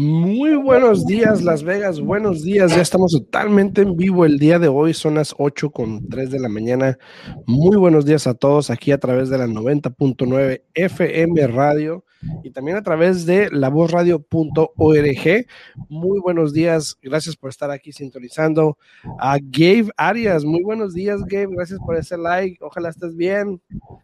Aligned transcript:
Muy 0.00 0.54
buenos 0.54 1.06
días, 1.06 1.42
Las 1.42 1.64
Vegas. 1.64 2.00
Buenos 2.00 2.44
días. 2.44 2.74
Ya 2.74 2.82
estamos 2.82 3.12
totalmente 3.12 3.82
en 3.82 3.96
vivo 3.96 4.24
el 4.24 4.38
día 4.38 4.58
de 4.58 4.68
hoy. 4.68 4.94
Son 4.94 5.16
las 5.16 5.34
8 5.36 5.70
con 5.70 6.08
3 6.08 6.30
de 6.30 6.38
la 6.38 6.48
mañana. 6.48 6.98
Muy 7.46 7.76
buenos 7.76 8.04
días 8.04 8.26
a 8.26 8.34
todos 8.34 8.70
aquí 8.70 8.92
a 8.92 8.98
través 8.98 9.28
de 9.28 9.38
la 9.38 9.46
90.9 9.46 10.62
FM 10.74 11.46
Radio 11.48 12.04
y 12.42 12.50
también 12.50 12.76
a 12.76 12.82
través 12.82 13.26
de 13.26 13.50
lavozradio.org. 13.50 15.46
Muy 15.88 16.20
buenos 16.20 16.52
días. 16.52 16.96
Gracias 17.02 17.36
por 17.36 17.50
estar 17.50 17.70
aquí 17.70 17.92
sintonizando. 17.92 18.78
A 19.18 19.38
Gabe 19.40 19.90
Arias. 19.96 20.44
Muy 20.44 20.62
buenos 20.62 20.94
días, 20.94 21.20
Gabe. 21.24 21.54
Gracias 21.54 21.78
por 21.80 21.96
ese 21.96 22.16
like. 22.18 22.58
Ojalá 22.62 22.88
estés 22.90 23.16
bien. 23.16 23.60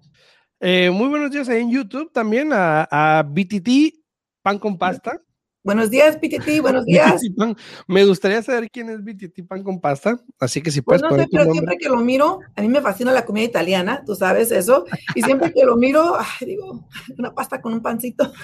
Eh, 0.59 0.91
muy 0.91 1.07
buenos 1.07 1.31
días 1.31 1.49
ahí 1.49 1.61
en 1.61 1.71
YouTube 1.71 2.11
también 2.13 2.53
a, 2.53 2.87
a 2.89 3.23
BTT 3.23 3.95
Pan 4.43 4.59
con 4.59 4.77
Pasta. 4.77 5.21
Buenos 5.63 5.89
días, 5.89 6.17
PTT, 6.17 6.61
buenos 6.61 6.85
días. 6.85 7.21
Me 7.87 8.03
gustaría 8.05 8.41
saber 8.43 8.69
quién 8.69 8.89
es 8.89 9.01
BTT 9.01 9.47
Pan 9.47 9.63
con 9.63 9.79
Pasta, 9.79 10.19
así 10.37 10.61
que 10.61 10.69
si 10.69 10.81
puedes 10.81 11.01
pues 11.01 11.11
no 11.13 11.17
sé, 11.17 11.29
pero 11.31 11.51
siempre 11.53 11.77
que 11.77 11.87
lo 11.87 12.01
miro, 12.01 12.41
a 12.53 12.61
mí 12.61 12.67
me 12.67 12.81
fascina 12.81 13.13
la 13.13 13.23
comida 13.23 13.45
italiana, 13.45 14.03
tú 14.05 14.13
sabes 14.13 14.51
eso, 14.51 14.83
y 15.15 15.21
siempre 15.21 15.53
que 15.53 15.63
lo 15.63 15.77
miro, 15.77 16.17
digo, 16.41 16.85
una 17.17 17.33
pasta 17.33 17.61
con 17.61 17.73
un 17.73 17.81
pancito. 17.81 18.31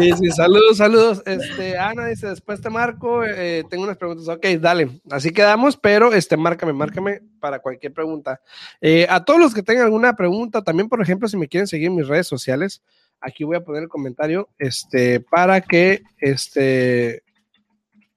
Sí, 0.00 0.10
sí, 0.18 0.30
saludos, 0.30 0.78
saludos. 0.78 1.22
Este, 1.26 1.76
Ana 1.76 2.06
dice, 2.06 2.26
después 2.26 2.62
te 2.62 2.70
marco, 2.70 3.22
eh, 3.24 3.62
tengo 3.68 3.84
unas 3.84 3.98
preguntas, 3.98 4.26
ok, 4.26 4.46
dale, 4.58 5.02
así 5.10 5.32
quedamos, 5.32 5.76
pero 5.76 6.14
este, 6.14 6.38
márcame, 6.38 6.72
márcame 6.72 7.20
para 7.38 7.58
cualquier 7.58 7.92
pregunta. 7.92 8.40
Eh, 8.80 9.06
a 9.10 9.22
todos 9.22 9.38
los 9.38 9.52
que 9.52 9.62
tengan 9.62 9.84
alguna 9.84 10.16
pregunta, 10.16 10.62
también, 10.62 10.88
por 10.88 11.02
ejemplo, 11.02 11.28
si 11.28 11.36
me 11.36 11.46
quieren 11.46 11.66
seguir 11.66 11.88
en 11.88 11.96
mis 11.96 12.08
redes 12.08 12.26
sociales, 12.26 12.80
aquí 13.22 13.44
voy 13.44 13.56
a 13.56 13.64
poner 13.64 13.84
el 13.84 13.88
comentario 13.88 14.48
este, 14.58 15.20
para 15.20 15.60
que 15.60 16.02
este, 16.18 17.22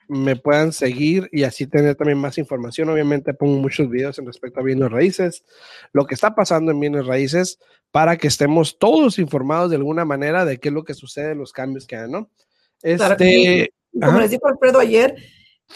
me 0.08 0.36
puedan 0.36 0.72
seguir 0.72 1.30
y 1.32 1.44
así 1.44 1.68
tener 1.68 1.96
también 1.96 2.18
más 2.18 2.38
información. 2.38 2.90
Obviamente 2.90 3.34
pongo 3.34 3.58
muchos 3.60 3.90
videos 3.90 4.20
en 4.20 4.26
respecto 4.26 4.60
a 4.60 4.64
bienes 4.64 4.92
raíces, 4.92 5.44
lo 5.94 6.06
que 6.06 6.16
está 6.16 6.36
pasando 6.36 6.72
en 6.72 6.80
bienes 6.80 7.06
raíces, 7.06 7.60
para 7.92 8.18
que 8.18 8.28
estemos 8.28 8.78
todos 8.78 9.20
informados 9.20 9.70
de 9.70 9.78
alguna 9.78 10.06
manera 10.06 10.44
de 10.44 10.60
qué 10.60 10.70
es 10.70 10.74
lo 10.74 10.84
que 10.84 10.94
sucede, 10.94 11.36
los 11.36 11.54
cambios 11.54 11.88
que 11.88 11.96
hay, 11.96 12.10
¿no? 12.10 12.30
Este, 12.82 13.72
como 14.02 14.20
les 14.20 14.32
dijo 14.32 14.48
Alfredo 14.48 14.80
ayer, 14.80 15.16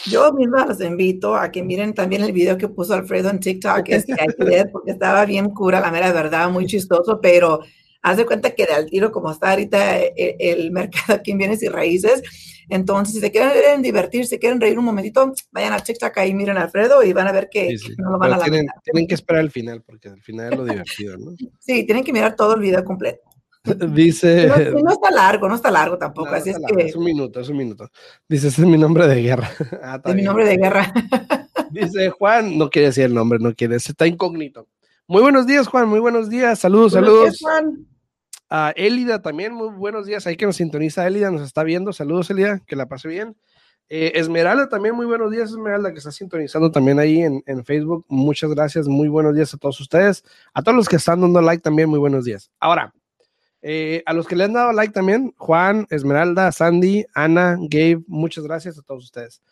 yo 0.06 0.32
misma 0.32 0.66
los 0.66 0.80
invito 0.80 1.34
a 1.34 1.50
que 1.50 1.62
miren 1.62 1.94
también 1.94 2.22
el 2.22 2.32
video 2.32 2.58
que 2.58 2.68
puso 2.68 2.94
Alfredo 2.94 3.30
en 3.30 3.40
TikTok 3.40 3.88
este, 3.88 4.12
ayer, 4.12 4.68
porque 4.70 4.92
estaba 4.92 5.24
bien 5.24 5.50
cura, 5.50 5.80
la 5.80 5.90
mera 5.90 6.12
verdad, 6.12 6.50
muy 6.50 6.66
chistoso, 6.66 7.20
pero 7.20 7.60
haz 8.02 8.16
de 8.16 8.26
cuenta 8.26 8.50
que 8.50 8.64
al 8.64 8.86
tiro 8.86 9.12
como 9.12 9.30
está 9.30 9.50
ahorita 9.50 10.00
eh, 10.00 10.36
el, 10.38 10.70
mercado 10.70 11.14
aquí 11.14 11.32
en 11.32 11.38
bienes 11.38 11.62
y 11.62 11.68
raíces. 11.68 12.22
Entonces, 12.68 13.14
si 13.14 13.20
se 13.20 13.32
quieren 13.32 13.82
divertir, 13.82 14.26
si 14.26 14.38
quieren 14.38 14.60
reír 14.60 14.78
un 14.78 14.84
momentito, 14.84 15.32
vayan 15.50 15.72
a 15.72 15.80
TikTok 15.80 16.16
ahí, 16.18 16.32
miren 16.32 16.56
a 16.56 16.62
Alfredo 16.62 17.02
y 17.02 17.12
van 17.12 17.26
a 17.26 17.32
ver 17.32 17.48
que, 17.50 17.76
no 17.98 18.12
lo 18.12 18.18
van 18.18 18.34
a 18.34 18.38
tienen, 18.38 18.66
tienen 18.84 19.08
que 19.08 19.14
esperar 19.14 19.40
al 19.40 19.50
final, 19.50 19.82
porque 19.82 20.08
al 20.08 20.22
final 20.22 20.52
es 20.52 20.58
lo 20.58 20.64
divertido, 20.64 21.16
¿no? 21.18 21.32
Sí, 21.58 21.84
tienen 21.84 22.04
que 22.04 22.12
mirar 22.12 22.36
todo 22.36 22.54
el 22.54 22.60
video 22.60 22.84
completo. 22.84 23.28
Dice. 23.92 24.46
No, 24.46 24.92
está 24.92 25.10
largo, 25.10 25.48
no 25.48 25.56
está 25.56 25.70
largo 25.70 25.98
tampoco. 25.98 26.30
así 26.30 26.50
es, 26.50 26.58
que... 26.58 26.86
es 26.86 26.96
un 26.96 27.04
minuto, 27.04 27.40
es 27.40 27.48
un 27.48 27.56
minuto. 27.56 27.90
Dice, 28.28 28.48
ese 28.48 28.62
es 28.62 28.68
mi 28.68 28.78
nombre 28.78 29.06
de 29.06 29.22
guerra. 29.22 29.50
Ah, 29.82 30.00
es 30.04 30.14
mi 30.14 30.22
nombre 30.22 30.46
de 30.46 30.56
guerra. 30.56 30.92
Dice 31.70 32.10
Juan, 32.10 32.56
no 32.56 32.70
quiere 32.70 32.88
decir 32.88 33.04
el 33.04 33.14
nombre, 33.14 33.38
no 33.40 33.54
quiere, 33.54 33.76
está 33.76 34.06
incógnito. 34.06 34.68
Muy 35.06 35.22
buenos 35.22 35.46
días, 35.46 35.66
Juan, 35.66 35.88
muy 35.88 35.98
buenos 35.98 36.30
días, 36.30 36.58
saludos, 36.58 36.92
saludos. 36.92 37.38
Juan. 37.40 37.89
A 38.50 38.72
Elida 38.74 39.22
también, 39.22 39.54
muy 39.54 39.68
buenos 39.68 40.06
días. 40.06 40.26
Ahí 40.26 40.36
que 40.36 40.44
nos 40.44 40.56
sintoniza 40.56 41.06
Elida, 41.06 41.30
nos 41.30 41.42
está 41.42 41.62
viendo. 41.62 41.92
Saludos, 41.92 42.30
Elida, 42.30 42.58
que 42.66 42.74
la 42.74 42.86
pase 42.86 43.06
bien. 43.06 43.36
Eh, 43.88 44.12
Esmeralda 44.16 44.68
también, 44.68 44.96
muy 44.96 45.06
buenos 45.06 45.30
días, 45.30 45.50
Esmeralda, 45.50 45.92
que 45.92 45.98
está 45.98 46.10
sintonizando 46.10 46.72
también 46.72 46.98
ahí 46.98 47.22
en, 47.22 47.64
Facebook. 47.64 48.04
Muchas 48.08 48.50
gracias, 48.50 48.88
muy 48.88 49.08
buenos 49.08 49.36
días 49.36 49.54
a 49.54 49.56
todos 49.56 49.80
ustedes. 49.80 50.24
A 50.52 50.62
todos 50.62 50.76
los 50.76 50.88
que 50.88 50.96
están 50.96 51.20
dando 51.20 51.40
like 51.40 51.62
también, 51.62 51.88
muy 51.88 52.00
buenos 52.00 52.24
días. 52.24 52.50
Ahora, 52.58 52.92
eh, 53.62 54.02
a 54.04 54.12
los 54.12 54.26
que 54.26 54.34
le 54.34 54.44
han 54.44 54.52
dado 54.52 54.72
like 54.72 54.92
también, 54.92 55.32
Juan, 55.36 55.86
Esmeralda, 55.90 56.50
Sandy, 56.50 57.06
Ana, 57.14 57.56
Gabe, 57.60 58.02
muchas 58.08 58.42
gracias 58.42 58.78
a 58.78 58.82
todos 58.82 59.04
ustedes. 59.04 59.42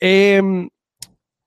Em, 0.00 0.70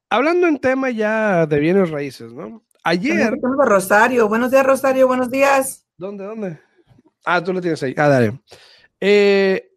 hablando 0.09 0.47
en 0.47 0.59
tema 0.59 0.91
ya 0.91 1.47
de 1.47 1.59
bienes 1.59 1.89
raíces, 1.89 2.31
¿no? 2.31 2.63
Ayer. 2.83 3.33
Rosario, 3.41 4.27
buenos 4.27 4.51
días, 4.51 4.65
Rosario, 4.65 5.07
buenos 5.07 5.31
días. 5.31 5.85
¿Dónde, 5.97 6.25
dónde? 6.25 6.70
Ah, 7.25 7.43
tú 7.43 7.53
lo 7.53 7.61
tienes 7.61 7.81
ahí. 7.83 7.93
Ah, 7.97 8.07
dale. 8.07 8.39
Eh, 8.99 9.69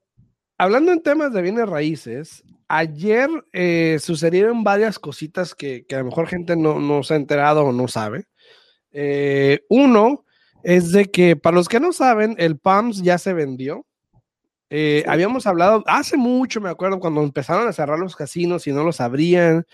hablando 0.58 0.92
en 0.92 1.02
temas 1.02 1.32
de 1.32 1.42
bienes 1.42 1.68
raíces, 1.68 2.42
ayer 2.68 3.28
eh, 3.52 3.98
sucedieron 4.00 4.64
varias 4.64 4.98
cositas 4.98 5.54
que, 5.54 5.86
a 5.90 5.96
lo 5.96 6.06
mejor 6.06 6.26
gente 6.26 6.56
no, 6.56 7.02
se 7.02 7.14
ha 7.14 7.16
enterado 7.16 7.64
o 7.64 7.72
no 7.72 7.88
sabe. 7.88 8.26
Eh, 8.92 9.64
uno 9.68 10.24
es 10.62 10.92
de 10.92 11.10
que, 11.10 11.36
para 11.36 11.56
los 11.56 11.68
que 11.68 11.80
no 11.80 11.92
saben, 11.92 12.36
el 12.38 12.58
PAMS 12.58 13.02
ya 13.02 13.18
se 13.18 13.32
vendió. 13.32 13.86
Habíamos 15.06 15.46
hablado 15.46 15.84
hace 15.86 16.16
mucho, 16.16 16.60
me 16.60 16.68
acuerdo, 16.68 16.98
cuando 16.98 17.22
empezaron 17.22 17.68
a 17.68 17.72
cerrar 17.72 17.96
los 17.96 18.16
casinos 18.16 18.66
y 18.66 18.72
no 18.72 18.82
los 18.82 19.00
abrían. 19.00 19.64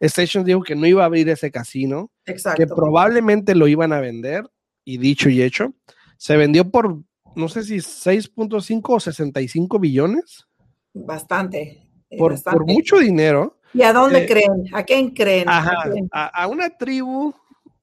Station 0.00 0.44
dijo 0.44 0.62
que 0.62 0.74
no 0.74 0.84
iba 0.84 1.04
a 1.04 1.06
abrir 1.06 1.28
ese 1.28 1.52
casino, 1.52 2.10
Exacto. 2.26 2.58
que 2.58 2.66
probablemente 2.66 3.54
lo 3.54 3.68
iban 3.68 3.92
a 3.92 4.00
vender, 4.00 4.44
y 4.84 4.98
dicho 4.98 5.28
y 5.28 5.42
hecho, 5.42 5.74
se 6.16 6.36
vendió 6.36 6.68
por 6.70 7.02
no 7.34 7.48
sé 7.48 7.62
si 7.62 7.76
6.5 7.76 8.82
o 8.88 9.00
65 9.00 9.78
billones. 9.78 10.46
Bastante. 10.94 11.88
Eh, 12.10 12.18
por, 12.18 12.66
mucho 12.66 12.98
dinero. 12.98 13.58
¿Y 13.74 13.82
a 13.82 13.92
dónde 13.92 14.24
eh, 14.24 14.26
creen? 14.26 14.64
¿A 14.72 14.82
quién 14.82 15.10
creen? 15.10 15.46
¿A, 15.48 16.46
una 16.46 16.70
tribu 16.70 17.34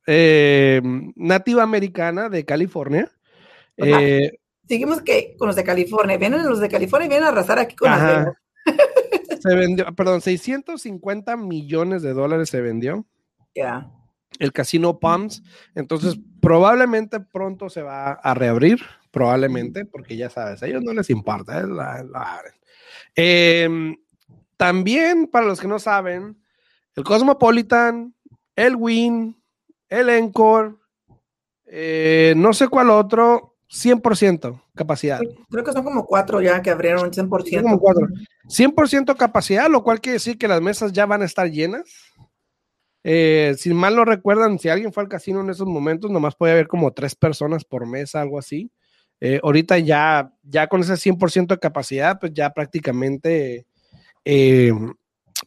eh, 0.07 0.81
nativa 1.15 1.63
americana 1.63 2.29
de 2.29 2.45
California. 2.45 3.11
Seguimos 4.67 5.01
que 5.01 5.35
con 5.37 5.47
los 5.47 5.55
de 5.55 5.63
California. 5.63 6.17
Vienen 6.17 6.47
los 6.47 6.59
de 6.59 6.69
California 6.69 7.05
y 7.05 7.09
vienen 7.09 7.27
a 7.27 7.31
arrasar 7.31 7.59
aquí 7.59 7.75
con 7.75 7.91
los 7.91 7.99
Se 9.41 9.53
vendió, 9.53 9.85
perdón, 9.95 10.21
650 10.21 11.37
millones 11.37 12.01
de 12.01 12.13
dólares 12.13 12.49
se 12.49 12.61
vendió. 12.61 13.05
Ya. 13.53 13.91
El 14.39 14.51
casino 14.51 14.99
Palms. 14.99 15.43
Entonces, 15.75 16.17
probablemente 16.41 17.19
pronto 17.19 17.69
se 17.69 17.83
va 17.83 18.13
a 18.13 18.33
reabrir 18.33 18.79
probablemente, 19.15 19.85
porque 19.85 20.17
ya 20.17 20.29
sabes, 20.29 20.61
a 20.61 20.67
ellos 20.67 20.83
no 20.83 20.91
les 20.91 21.09
importa, 21.09 21.61
¿eh? 21.61 21.67
la, 21.67 22.43
em, 23.15 23.95
también, 24.57 25.27
para 25.27 25.45
los 25.45 25.61
que 25.61 25.69
no 25.69 25.79
saben, 25.79 26.37
el 26.97 27.03
Cosmopolitan, 27.05 28.13
el 28.57 28.75
Win, 28.75 29.41
el 29.87 30.09
Encore, 30.09 30.75
eh, 31.65 32.33
no 32.35 32.51
sé 32.51 32.67
cuál 32.67 32.89
otro, 32.89 33.55
100% 33.69 34.61
capacidad. 34.75 35.21
Creo 35.49 35.63
que 35.63 35.71
son 35.71 35.85
como 35.85 36.05
cuatro 36.05 36.41
ya 36.41 36.61
que 36.61 36.71
abrieron 36.71 37.09
100%. 37.09 37.63
Como 37.63 37.79
cuatro. 37.79 38.09
100% 38.49 39.15
capacidad, 39.15 39.69
lo 39.69 39.81
cual 39.81 40.01
quiere 40.01 40.15
decir 40.15 40.37
que 40.37 40.49
las 40.49 40.59
mesas 40.59 40.91
ya 40.91 41.05
van 41.05 41.21
a 41.21 41.25
estar 41.25 41.49
llenas. 41.49 41.85
Eh, 43.05 43.55
si 43.57 43.73
mal 43.73 43.95
no 43.95 44.03
recuerdan, 44.03 44.59
si 44.59 44.67
alguien 44.67 44.91
fue 44.91 45.03
al 45.03 45.09
casino 45.09 45.39
en 45.39 45.51
esos 45.51 45.67
momentos, 45.67 46.11
nomás 46.11 46.35
puede 46.35 46.51
haber 46.51 46.67
como 46.67 46.91
tres 46.91 47.15
personas 47.15 47.63
por 47.63 47.87
mesa, 47.87 48.19
algo 48.19 48.37
así. 48.37 48.69
Eh, 49.21 49.39
ahorita 49.43 49.79
ya, 49.79 50.33
ya 50.43 50.67
con 50.67 50.81
ese 50.81 50.97
100% 50.97 51.55
de 51.55 51.59
capacidad, 51.59 52.19
pues 52.19 52.33
ya 52.33 52.51
prácticamente 52.51 53.65
eh, 54.25 54.73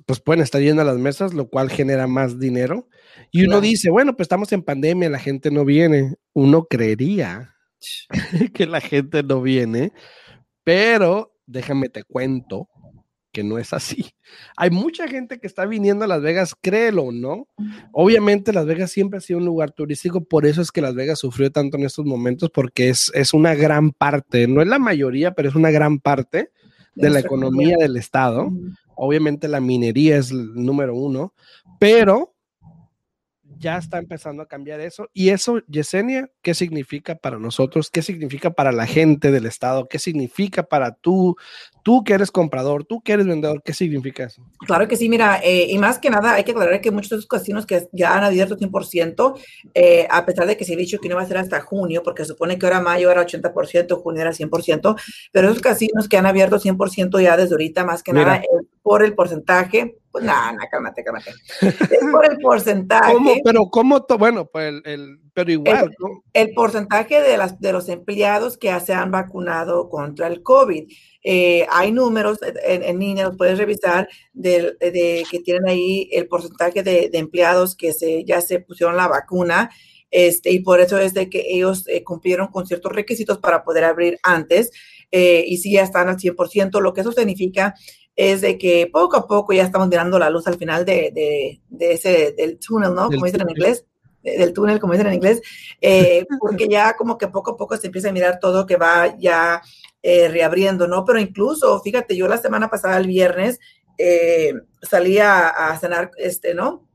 pues 0.06 0.20
pueden 0.20 0.43
estar 0.43 0.61
llenas 0.61 0.87
las 0.87 0.99
mesas, 0.99 1.35
lo 1.35 1.49
cual 1.49 1.70
genera 1.70 2.06
más 2.06 2.38
dinero. 2.38 2.88
Y 3.31 3.44
uno 3.44 3.61
dice, 3.61 3.91
bueno, 3.91 4.17
pues 4.17 4.26
estamos 4.26 4.53
en 4.53 4.62
pandemia, 4.62 5.11
la 5.11 5.19
gente 5.19 5.50
no 5.50 5.65
viene. 5.65 6.15
Uno 6.32 6.65
creería 6.65 7.55
que 8.55 8.67
la 8.67 8.81
gente 8.81 9.23
no 9.23 9.43
viene, 9.43 9.93
pero 10.64 11.35
déjame 11.47 11.88
te 11.88 12.05
cuento 12.05 12.69
que 13.32 13.44
no 13.44 13.58
es 13.58 13.72
así. 13.72 14.10
Hay 14.56 14.70
mucha 14.70 15.08
gente 15.08 15.38
que 15.38 15.46
está 15.46 15.66
viniendo 15.66 16.04
a 16.04 16.08
Las 16.08 16.22
Vegas, 16.22 16.54
créelo 16.60 17.04
o 17.04 17.12
no. 17.12 17.48
Obviamente 17.92 18.52
Las 18.52 18.66
Vegas 18.66 18.90
siempre 18.90 19.19
ha 19.19 19.20
sido 19.20 19.38
un 19.38 19.46
lugar 19.46 19.72
turístico, 19.72 20.25
por 20.25 20.46
eso 20.46 20.62
es 20.62 20.70
que 20.70 20.80
Las 20.80 20.94
Vegas 20.94 21.19
sufrió 21.19 21.50
tanto 21.50 21.76
en 21.76 21.84
estos 21.84 22.04
momentos, 22.04 22.50
porque 22.50 22.88
es, 22.88 23.10
es 23.14 23.34
una 23.34 23.54
gran 23.54 23.90
parte, 23.90 24.46
no 24.46 24.62
es 24.62 24.69
la 24.69 24.78
mayoría, 24.78 25.32
pero 25.32 25.48
es 25.48 25.54
una 25.54 25.70
gran 25.70 25.98
parte 25.98 26.50
de 26.94 27.10
la 27.10 27.20
economía 27.20 27.76
del 27.78 27.96
estado. 27.96 28.50
Obviamente 28.96 29.46
la 29.46 29.60
minería 29.60 30.16
es 30.16 30.30
el 30.30 30.54
número 30.54 30.96
uno, 30.96 31.32
pero 31.78 32.34
ya 33.58 33.76
está 33.76 33.99
empezando 33.99 34.43
a 34.43 34.46
cambiar 34.46 34.81
eso. 34.81 35.08
Y 35.12 35.31
eso, 35.31 35.60
Yesenia, 35.66 36.31
¿qué 36.43 36.55
significa 36.55 37.16
para 37.16 37.38
nosotros? 37.38 37.90
¿Qué 37.90 38.02
significa 38.02 38.50
para 38.50 38.72
la 38.72 38.87
gente 38.87 39.31
del 39.31 39.46
Estado? 39.46 39.88
¿Qué 39.88 39.99
significa 39.99 40.62
para 40.62 40.93
tú, 40.93 41.37
tú 41.82 42.05
que 42.05 42.14
eres 42.14 42.31
comprador, 42.31 42.84
tú 42.84 43.00
que 43.00 43.12
eres 43.12 43.26
vendedor? 43.26 43.62
¿Qué 43.64 43.72
significa 43.72 44.25
eso? 44.25 44.43
Claro 44.66 44.87
que 44.87 44.96
sí, 44.96 45.08
mira, 45.08 45.40
eh, 45.43 45.66
y 45.69 45.78
más 45.78 45.99
que 45.99 46.10
nada 46.10 46.34
hay 46.34 46.44
que 46.44 46.52
aclarar 46.52 46.81
que 46.81 46.90
muchos 46.90 47.10
de 47.10 47.16
esos 47.16 47.26
casinos 47.26 47.66
que 47.66 47.88
ya 47.93 48.16
han 48.16 48.25
abierto 48.25 48.56
100%, 48.56 49.34
eh, 49.75 50.06
a 50.11 50.25
pesar 50.25 50.46
de 50.46 50.56
que 50.56 50.64
se 50.64 50.75
ha 50.75 50.76
dicho 50.76 50.99
que 50.99 51.08
no 51.08 51.16
va 51.16 51.22
a 51.22 51.26
ser 51.26 51.38
hasta 51.38 51.61
junio, 51.61 52.02
porque 52.02 52.25
supone 52.25 52.58
que 52.58 52.66
ahora 52.66 52.81
mayo 52.81 53.11
era 53.11 53.26
80%, 53.26 54.00
junio 54.00 54.22
era 54.22 54.32
100%, 54.32 54.96
pero 55.32 55.49
esos 55.49 55.62
casinos 55.62 56.08
que 56.08 56.16
han 56.16 56.26
abierto 56.26 56.58
100% 56.58 57.20
ya 57.20 57.37
desde 57.37 57.54
ahorita, 57.54 57.84
más 57.84 58.02
que 58.02 58.12
nada, 58.12 58.43
por 58.82 59.02
el 59.02 59.14
porcentaje 59.14 59.96
pues 60.19 60.31
no, 60.31 60.53
no, 60.53 60.59
cálmate, 60.70 61.05
cálmate. 61.05 61.31
Es 61.61 62.11
por 62.11 62.31
el 62.31 62.38
porcentaje. 62.38 63.12
¿Cómo? 63.12 63.35
Pero 63.44 63.67
¿cómo? 63.70 64.06
Bueno, 64.19 64.47
pues 64.47 64.75
el, 64.85 65.20
pero 65.32 65.50
igual. 65.50 65.91
El, 66.32 66.53
porcentaje 66.55 67.20
de, 67.20 67.37
las, 67.37 67.61
de 67.61 67.73
los 67.73 67.88
empleados 67.88 68.59
que 68.59 68.79
se 68.81 68.93
han 68.93 69.11
vacunado 69.11 69.88
contra 69.88 70.26
el 70.26 70.43
COVID. 70.43 70.91
Eh, 71.23 71.67
hay 71.70 71.93
números 71.93 72.38
en, 72.43 72.82
en, 72.82 72.99
línea, 72.99 73.26
los 73.26 73.37
puedes 73.37 73.59
revisar, 73.59 74.09
de, 74.32 74.75
de, 74.81 75.25
que 75.31 75.41
tienen 75.41 75.69
ahí 75.69 76.09
el 76.12 76.29
porcentaje 76.29 76.82
de, 76.82 77.11
de, 77.11 77.19
empleados 77.19 77.76
que 77.76 77.93
se, 77.93 78.25
ya 78.25 78.41
se 78.41 78.61
pusieron 78.61 78.97
la 78.97 79.09
vacuna. 79.09 79.71
Este, 80.11 80.50
y 80.50 80.61
por 80.61 80.81
eso 80.81 80.99
es 80.99 81.14
de 81.14 81.29
que 81.29 81.44
ellos 81.49 81.87
eh, 81.87 82.03
cumplieron 82.03 82.49
con 82.49 82.67
ciertos 82.67 82.93
requisitos 82.93 83.38
para 83.38 83.62
poder 83.62 83.85
abrir 83.85 84.19
antes. 84.23 84.71
Eh, 85.11 85.44
y 85.47 85.59
sí 85.59 85.73
ya 85.73 85.82
están 85.82 86.09
al 86.09 86.19
100%, 86.19 86.81
lo 86.81 86.93
que 86.93 87.00
eso 87.00 87.12
significa 87.12 87.75
es 88.19 88.41
de 88.41 88.59
que 88.59 88.91
poco 88.93 89.17
a 89.17 89.29
poco 89.29 89.53
ya 89.53 89.62
estamos 89.62 89.87
mirando 89.87 90.19
la 90.19 90.29
luz 90.29 90.49
al 90.49 90.56
final 90.56 90.85
de, 90.85 91.12
de, 91.15 91.61
de 91.69 91.93
ese, 91.93 92.32
del 92.37 92.59
túnel, 92.59 92.93
¿no? 92.93 93.06
Como 93.06 93.25
dicen 93.25 93.43
en 93.43 93.50
inglés, 93.50 93.87
del 94.25 94.53
túnel, 94.53 94.81
como 94.81 94.93
dicen 94.93 95.06
en 95.06 95.15
inglés, 95.15 95.41
eh, 95.81 96.26
porque 96.41 96.67
ya 96.67 96.94
como 96.94 97.17
que 97.17 97.29
poco 97.29 97.53
a 97.53 97.56
poco 97.56 97.76
se 97.76 97.87
empieza 97.87 98.09
a 98.09 98.12
mirar 98.12 98.41
todo 98.41 98.67
que 98.67 98.75
va 98.75 99.17
ya 99.19 99.62
eh, 100.03 100.26
reabriendo, 100.29 100.88
¿no? 100.88 101.05
Pero 101.05 101.20
incluso, 101.20 101.81
fíjate, 101.81 102.17
yo 102.17 102.26
la 102.26 102.38
semana 102.38 102.69
pasada, 102.69 102.99
el 102.99 103.06
viernes, 103.06 103.61
eh, 103.99 104.53
salí 104.82 105.19
a, 105.19 105.47
a, 105.49 105.79
cenar, 105.79 106.11
este, 106.17 106.55
¿no? 106.55 106.88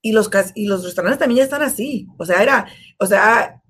Y 0.00 0.12
los, 0.12 0.30
y 0.54 0.66
los 0.66 0.82
restaurantes 0.82 1.18
también 1.18 1.38
ya 1.38 1.44
están 1.44 1.62
así, 1.62 2.08
o 2.16 2.24
sea, 2.24 2.42
era, 2.42 2.66
o 2.98 3.04
sea, 3.04 3.61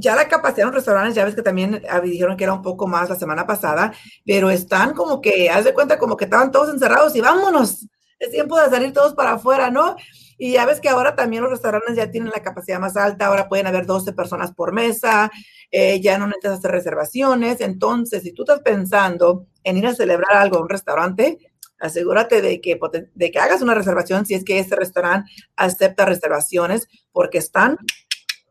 ya 0.00 0.16
la 0.16 0.28
capacidad 0.28 0.60
en 0.60 0.66
los 0.66 0.76
restaurantes, 0.76 1.14
ya 1.14 1.24
ves 1.24 1.34
que 1.34 1.42
también 1.42 1.82
ah, 1.88 2.00
dijeron 2.00 2.36
que 2.36 2.44
era 2.44 2.52
un 2.52 2.62
poco 2.62 2.86
más 2.86 3.08
la 3.08 3.16
semana 3.16 3.46
pasada, 3.46 3.92
pero 4.24 4.50
están 4.50 4.94
como 4.94 5.20
que, 5.20 5.50
haz 5.50 5.64
de 5.64 5.74
cuenta, 5.74 5.98
como 5.98 6.16
que 6.16 6.24
estaban 6.24 6.50
todos 6.50 6.70
encerrados 6.70 7.14
y 7.14 7.20
vámonos, 7.20 7.86
es 8.18 8.30
tiempo 8.30 8.58
de 8.58 8.70
salir 8.70 8.92
todos 8.92 9.14
para 9.14 9.32
afuera, 9.32 9.70
¿no? 9.70 9.96
Y 10.38 10.52
ya 10.52 10.64
ves 10.64 10.80
que 10.80 10.88
ahora 10.88 11.14
también 11.14 11.42
los 11.42 11.52
restaurantes 11.52 11.96
ya 11.96 12.10
tienen 12.10 12.30
la 12.34 12.42
capacidad 12.42 12.80
más 12.80 12.96
alta, 12.96 13.26
ahora 13.26 13.48
pueden 13.48 13.66
haber 13.66 13.84
12 13.84 14.12
personas 14.12 14.52
por 14.52 14.72
mesa, 14.72 15.30
eh, 15.70 16.00
ya 16.00 16.18
no 16.18 16.26
necesitas 16.26 16.58
hacer 16.58 16.70
reservaciones, 16.70 17.60
entonces 17.60 18.22
si 18.22 18.32
tú 18.32 18.42
estás 18.42 18.60
pensando 18.60 19.46
en 19.64 19.76
ir 19.76 19.86
a 19.86 19.94
celebrar 19.94 20.36
algo 20.36 20.56
a 20.56 20.62
un 20.62 20.68
restaurante, 20.68 21.38
asegúrate 21.78 22.42
de 22.42 22.60
que, 22.60 22.78
de 23.14 23.30
que 23.30 23.38
hagas 23.38 23.62
una 23.62 23.74
reservación 23.74 24.26
si 24.26 24.34
es 24.34 24.44
que 24.44 24.58
este 24.58 24.76
restaurante 24.76 25.30
acepta 25.56 26.04
reservaciones, 26.04 26.88
porque 27.12 27.38
están 27.38 27.78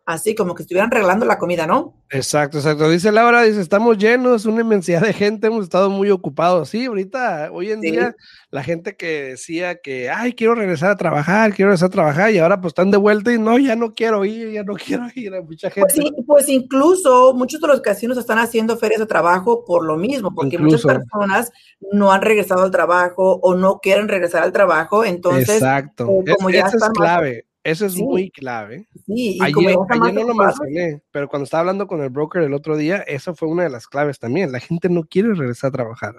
así 0.10 0.34
como 0.34 0.56
que 0.56 0.64
estuvieran 0.64 0.90
regalando 0.90 1.24
la 1.24 1.38
comida, 1.38 1.68
¿no? 1.68 1.94
Exacto, 2.10 2.58
exacto. 2.58 2.90
Dice 2.90 3.12
Laura, 3.12 3.44
dice, 3.44 3.62
estamos 3.62 3.96
llenos, 4.00 4.48
una 4.48 4.62
inmensidad 4.62 5.02
de 5.02 5.14
gente, 5.14 5.48
hemos 5.48 5.66
estado 5.66 5.92
muy 5.92 6.10
ocupados. 6.10 6.70
Sí, 6.70 6.86
ahorita, 6.86 7.52
hoy 7.52 7.70
en 7.72 7.82
día, 7.82 8.16
la 8.50 8.64
gente 8.64 8.96
que 8.96 9.26
decía 9.26 9.76
que, 9.76 10.10
ay, 10.10 10.34
quiero 10.34 10.56
regresar 10.56 10.90
a 10.90 10.96
trabajar, 10.96 11.54
quiero 11.54 11.70
regresar 11.70 11.90
a 11.90 11.92
trabajar, 11.92 12.32
y 12.32 12.40
ahora 12.40 12.60
pues 12.60 12.72
están 12.72 12.90
de 12.90 12.98
vuelta 12.98 13.32
y 13.32 13.38
no, 13.38 13.60
ya 13.60 13.76
no 13.76 13.94
quiero 13.94 14.26
ir, 14.26 14.52
ya 14.52 14.64
no 14.64 14.74
quiero 14.84 15.06
ir, 15.14 15.36
a 15.36 15.44
mucha 15.44 15.70
pues 15.70 15.94
gente. 15.94 16.12
Pues, 16.12 16.26
pues, 16.26 16.50
incluso 16.50 17.36
muchos 17.36 17.62
de 17.62 17.68
los 17.68 17.82
casinos 17.82 18.18
están 18.18 18.40
haciendo 18.40 18.78
ferias 18.78 19.00
de 19.00 19.06
trabajo 19.06 19.64
por 19.64 19.86
lo 19.86 19.96
mismo, 19.96 20.34
porque 20.34 20.58
muchas 20.58 20.82
personas 20.82 21.52
no 21.92 22.12
han 22.12 22.24
regresado 22.24 22.64
al 22.64 22.72
trabajo 22.72 23.40
o 23.44 23.54
no 23.54 23.78
quieren 23.78 24.08
regresar 24.08 24.42
al 24.42 24.52
trabajo, 24.52 25.06
entonces, 25.06 25.50
Exacto. 25.50 26.08
Eh, 26.26 26.34
como 26.36 26.50
ya 26.50 26.66
es 26.66 26.76
clave. 26.96 27.46
Eso 27.70 27.86
es 27.86 27.96
muy 27.98 28.32
clave. 28.32 28.88
Sí, 29.06 29.38
y 29.38 29.44
ayer, 29.44 29.78
ayer 29.90 30.14
no 30.14 30.24
lo 30.24 30.34
mencioné, 30.34 31.04
pero 31.12 31.30
cuando 31.30 31.44
estaba 31.44 31.62
hablando 31.62 31.86
con 31.86 32.02
el 32.02 32.10
broker 32.10 32.42
el 32.42 32.56
otro 32.56 32.76
día, 32.76 32.98
eso 33.04 33.36
fue 33.36 33.48
una 33.48 33.62
de 33.62 33.70
las 33.70 33.88
claves 33.88 34.18
también. 34.18 34.52
La 34.52 34.60
gente 34.60 34.90
no 34.90 35.04
quiere 35.04 35.36
regresar 35.36 35.68
a 35.68 35.74
trabajar. 35.74 36.16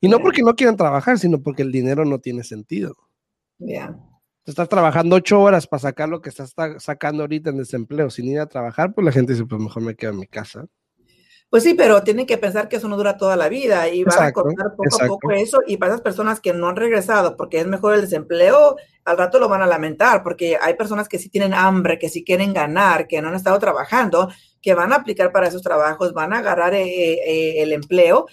Y 0.00 0.08
no 0.08 0.18
porque 0.18 0.42
no 0.42 0.56
quieran 0.56 0.76
trabajar, 0.76 1.18
sino 1.20 1.40
porque 1.40 1.62
el 1.62 1.70
dinero 1.70 2.04
no 2.04 2.18
tiene 2.18 2.42
sentido. 2.42 2.96
Ya. 3.58 3.96
Estás 4.44 4.68
trabajando 4.68 5.14
ocho 5.14 5.40
horas 5.40 5.68
para 5.68 5.80
sacar 5.80 6.08
lo 6.08 6.20
que 6.20 6.30
estás 6.30 6.52
sacando 6.78 7.22
ahorita 7.22 7.50
en 7.50 7.58
desempleo 7.58 8.10
sin 8.10 8.26
ir 8.26 8.40
a 8.40 8.46
trabajar, 8.46 8.94
pues 8.94 9.04
la 9.04 9.12
gente 9.12 9.32
dice, 9.32 9.46
pues 9.46 9.62
mejor 9.62 9.84
me 9.84 9.94
quedo 9.94 10.10
en 10.10 10.18
mi 10.18 10.26
casa. 10.26 10.66
Pues 11.54 11.62
sí, 11.62 11.74
pero 11.74 12.02
tienen 12.02 12.26
que 12.26 12.36
pensar 12.36 12.68
que 12.68 12.74
eso 12.74 12.88
no 12.88 12.96
dura 12.96 13.16
toda 13.16 13.36
la 13.36 13.48
vida 13.48 13.88
y 13.88 14.02
van 14.02 14.20
a 14.20 14.32
cortar 14.32 14.74
poco 14.74 15.00
a 15.00 15.06
poco 15.06 15.30
eso. 15.30 15.60
Y 15.68 15.76
para 15.76 15.92
esas 15.92 16.00
personas 16.00 16.40
que 16.40 16.52
no 16.52 16.68
han 16.68 16.74
regresado 16.74 17.36
porque 17.36 17.60
es 17.60 17.66
mejor 17.68 17.94
el 17.94 18.00
desempleo, 18.00 18.74
al 19.04 19.16
rato 19.16 19.38
lo 19.38 19.48
van 19.48 19.62
a 19.62 19.66
lamentar 19.68 20.24
porque 20.24 20.58
hay 20.60 20.74
personas 20.74 21.08
que 21.08 21.20
sí 21.20 21.28
tienen 21.28 21.54
hambre, 21.54 22.00
que 22.00 22.08
sí 22.08 22.24
quieren 22.24 22.52
ganar, 22.54 23.06
que 23.06 23.22
no 23.22 23.28
han 23.28 23.36
estado 23.36 23.56
trabajando, 23.60 24.32
que 24.60 24.74
van 24.74 24.92
a 24.92 24.96
aplicar 24.96 25.30
para 25.30 25.46
esos 25.46 25.62
trabajos, 25.62 26.12
van 26.12 26.32
a 26.32 26.38
agarrar 26.38 26.74
eh, 26.74 26.82
eh, 26.88 27.62
el 27.62 27.72
empleo 27.72 28.26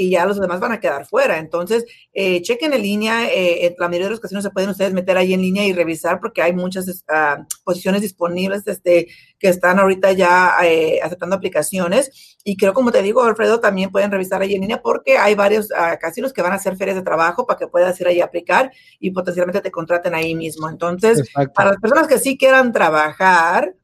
y 0.00 0.10
ya 0.10 0.24
los 0.24 0.40
demás 0.40 0.60
van 0.60 0.70
a 0.70 0.78
quedar 0.78 1.06
fuera. 1.06 1.38
Entonces, 1.38 1.84
eh, 2.12 2.40
chequen 2.40 2.72
en 2.72 2.82
línea, 2.82 3.28
eh, 3.32 3.74
la 3.76 3.88
mayoría 3.88 4.06
de 4.06 4.12
los 4.12 4.20
casinos 4.20 4.44
se 4.44 4.50
pueden 4.50 4.70
ustedes 4.70 4.92
meter 4.92 5.16
ahí 5.16 5.34
en 5.34 5.40
línea 5.42 5.66
y 5.66 5.72
revisar 5.72 6.20
porque 6.20 6.40
hay 6.40 6.52
muchas 6.52 6.86
uh, 6.86 7.44
posiciones 7.64 8.00
disponibles 8.00 8.64
este, 8.68 9.08
que 9.40 9.48
están 9.48 9.80
ahorita 9.80 10.12
ya 10.12 10.54
eh, 10.62 11.00
aceptando 11.02 11.34
aplicaciones. 11.34 12.38
Y 12.44 12.56
creo, 12.56 12.74
como 12.74 12.92
te 12.92 13.02
digo, 13.02 13.24
Alfredo, 13.24 13.58
también 13.58 13.90
pueden 13.90 14.12
revisar 14.12 14.40
ahí 14.40 14.54
en 14.54 14.60
línea 14.60 14.80
porque 14.80 15.18
hay 15.18 15.34
varios 15.34 15.66
uh, 15.72 15.98
casinos 16.00 16.32
que 16.32 16.42
van 16.42 16.52
a 16.52 16.56
hacer 16.56 16.76
ferias 16.76 16.96
de 16.96 17.02
trabajo 17.02 17.44
para 17.44 17.58
que 17.58 17.66
puedas 17.66 18.00
ir 18.00 18.06
ahí 18.06 18.20
a 18.20 18.26
aplicar 18.26 18.70
y 19.00 19.10
potencialmente 19.10 19.60
te 19.60 19.72
contraten 19.72 20.14
ahí 20.14 20.36
mismo. 20.36 20.68
Entonces, 20.68 21.18
Exacto. 21.18 21.52
para 21.54 21.70
las 21.70 21.80
personas 21.80 22.06
que 22.06 22.20
sí 22.20 22.38
quieran 22.38 22.72
trabajar, 22.72 23.74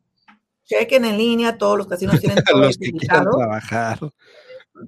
chequen 0.65 1.07
en 1.07 1.19
línea, 1.19 1.59
todos 1.59 1.77
los 1.77 1.89
casinos 1.89 2.21
tienen 2.21 2.39
todo 2.49 2.61
los 2.61 2.79
que 2.79 2.93
quieran 2.93 3.27
trabajar. 3.37 3.99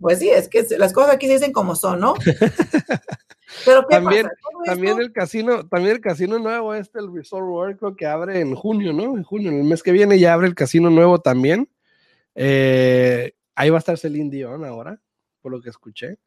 Pues 0.01 0.19
sí, 0.19 0.29
es 0.29 0.49
que 0.49 0.67
las 0.79 0.93
cosas 0.93 1.15
aquí 1.15 1.27
se 1.27 1.35
dicen 1.35 1.53
como 1.53 1.77
son, 1.77 2.01
¿no? 2.01 2.15
Pero 3.65 3.87
¿qué 3.89 3.95
también, 3.95 4.25
pasa? 4.25 4.65
también 4.65 5.01
el 5.01 5.13
casino, 5.13 5.67
también 5.69 5.97
el 5.97 6.01
casino 6.01 6.39
nuevo, 6.39 6.75
este, 6.75 6.99
el 6.99 7.13
Resort 7.15 7.45
World, 7.45 7.79
creo 7.79 7.97
que 7.97 8.07
abre 8.07 8.41
en 8.41 8.55
junio, 8.55 8.93
¿no? 8.93 9.17
En 9.17 9.23
junio, 9.23 9.51
el 9.51 9.65
mes 9.65 9.83
que 9.83 9.93
viene 9.93 10.19
ya 10.19 10.35
abre 10.35 10.49
el 10.49 10.55
casino 10.55 10.91
nuevo 10.91 11.21
también. 11.21 11.69
Eh, 12.35 13.35
ahí 13.55 13.71
va 13.71 13.77
a 13.77 13.79
estar 13.79 13.97
Celine 13.97 14.31
Dion 14.31 14.65
ahora, 14.65 15.01
por 15.41 15.53
lo 15.53 15.61
que 15.63 15.71
escuché. 15.71 16.19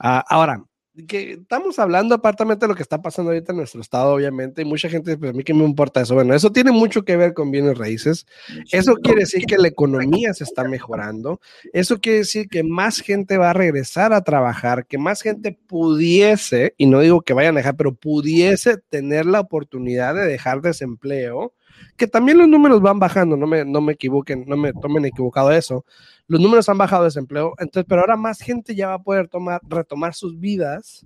Uh, 0.00 0.22
ahora, 0.28 0.62
que 1.06 1.32
estamos 1.32 1.78
hablando 1.78 2.14
apartamente 2.14 2.64
de 2.64 2.68
lo 2.68 2.74
que 2.74 2.82
está 2.82 3.00
pasando 3.00 3.30
ahorita 3.30 3.52
en 3.52 3.58
nuestro 3.58 3.80
estado, 3.80 4.14
obviamente, 4.14 4.62
y 4.62 4.64
mucha 4.64 4.88
gente 4.88 5.10
dice, 5.10 5.18
pues 5.18 5.30
a 5.30 5.34
mí 5.34 5.44
que 5.44 5.54
me 5.54 5.64
importa 5.64 6.00
eso. 6.00 6.14
Bueno, 6.14 6.34
eso 6.34 6.50
tiene 6.50 6.72
mucho 6.72 7.04
que 7.04 7.16
ver 7.16 7.34
con 7.34 7.50
bienes 7.50 7.78
raíces. 7.78 8.26
Eso 8.72 8.94
quiere 8.96 9.20
decir 9.20 9.44
que 9.46 9.58
la 9.58 9.68
economía 9.68 10.34
se 10.34 10.44
está 10.44 10.64
mejorando. 10.64 11.40
Eso 11.72 12.00
quiere 12.00 12.18
decir 12.18 12.48
que 12.48 12.62
más 12.62 13.00
gente 13.00 13.38
va 13.38 13.50
a 13.50 13.54
regresar 13.54 14.12
a 14.12 14.22
trabajar, 14.22 14.86
que 14.86 14.98
más 14.98 15.22
gente 15.22 15.58
pudiese, 15.66 16.74
y 16.76 16.86
no 16.86 17.00
digo 17.00 17.22
que 17.22 17.34
vayan 17.34 17.56
a 17.56 17.60
dejar, 17.60 17.76
pero 17.76 17.94
pudiese 17.94 18.78
tener 18.88 19.26
la 19.26 19.40
oportunidad 19.40 20.14
de 20.14 20.26
dejar 20.26 20.62
desempleo, 20.62 21.52
que 21.96 22.06
también 22.06 22.38
los 22.38 22.48
números 22.48 22.80
van 22.80 22.98
bajando, 22.98 23.36
no 23.36 23.46
me, 23.46 23.64
no 23.64 23.80
me 23.80 23.92
equivoquen, 23.92 24.44
no 24.46 24.56
me 24.56 24.72
tomen 24.72 25.04
equivocado 25.04 25.52
eso 25.52 25.84
los 26.28 26.40
números 26.40 26.68
han 26.68 26.78
bajado 26.78 27.02
de 27.02 27.08
desempleo, 27.08 27.54
entonces, 27.58 27.86
pero 27.88 28.02
ahora 28.02 28.16
más 28.16 28.40
gente 28.40 28.74
ya 28.74 28.88
va 28.88 28.94
a 28.94 29.02
poder 29.02 29.28
tomar, 29.28 29.60
retomar 29.66 30.14
sus 30.14 30.38
vidas 30.38 31.04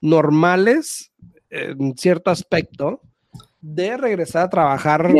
normales 0.00 1.10
en 1.48 1.96
cierto 1.96 2.30
aspecto 2.30 3.00
de 3.60 3.96
regresar 3.96 4.44
a 4.44 4.50
trabajar 4.50 5.10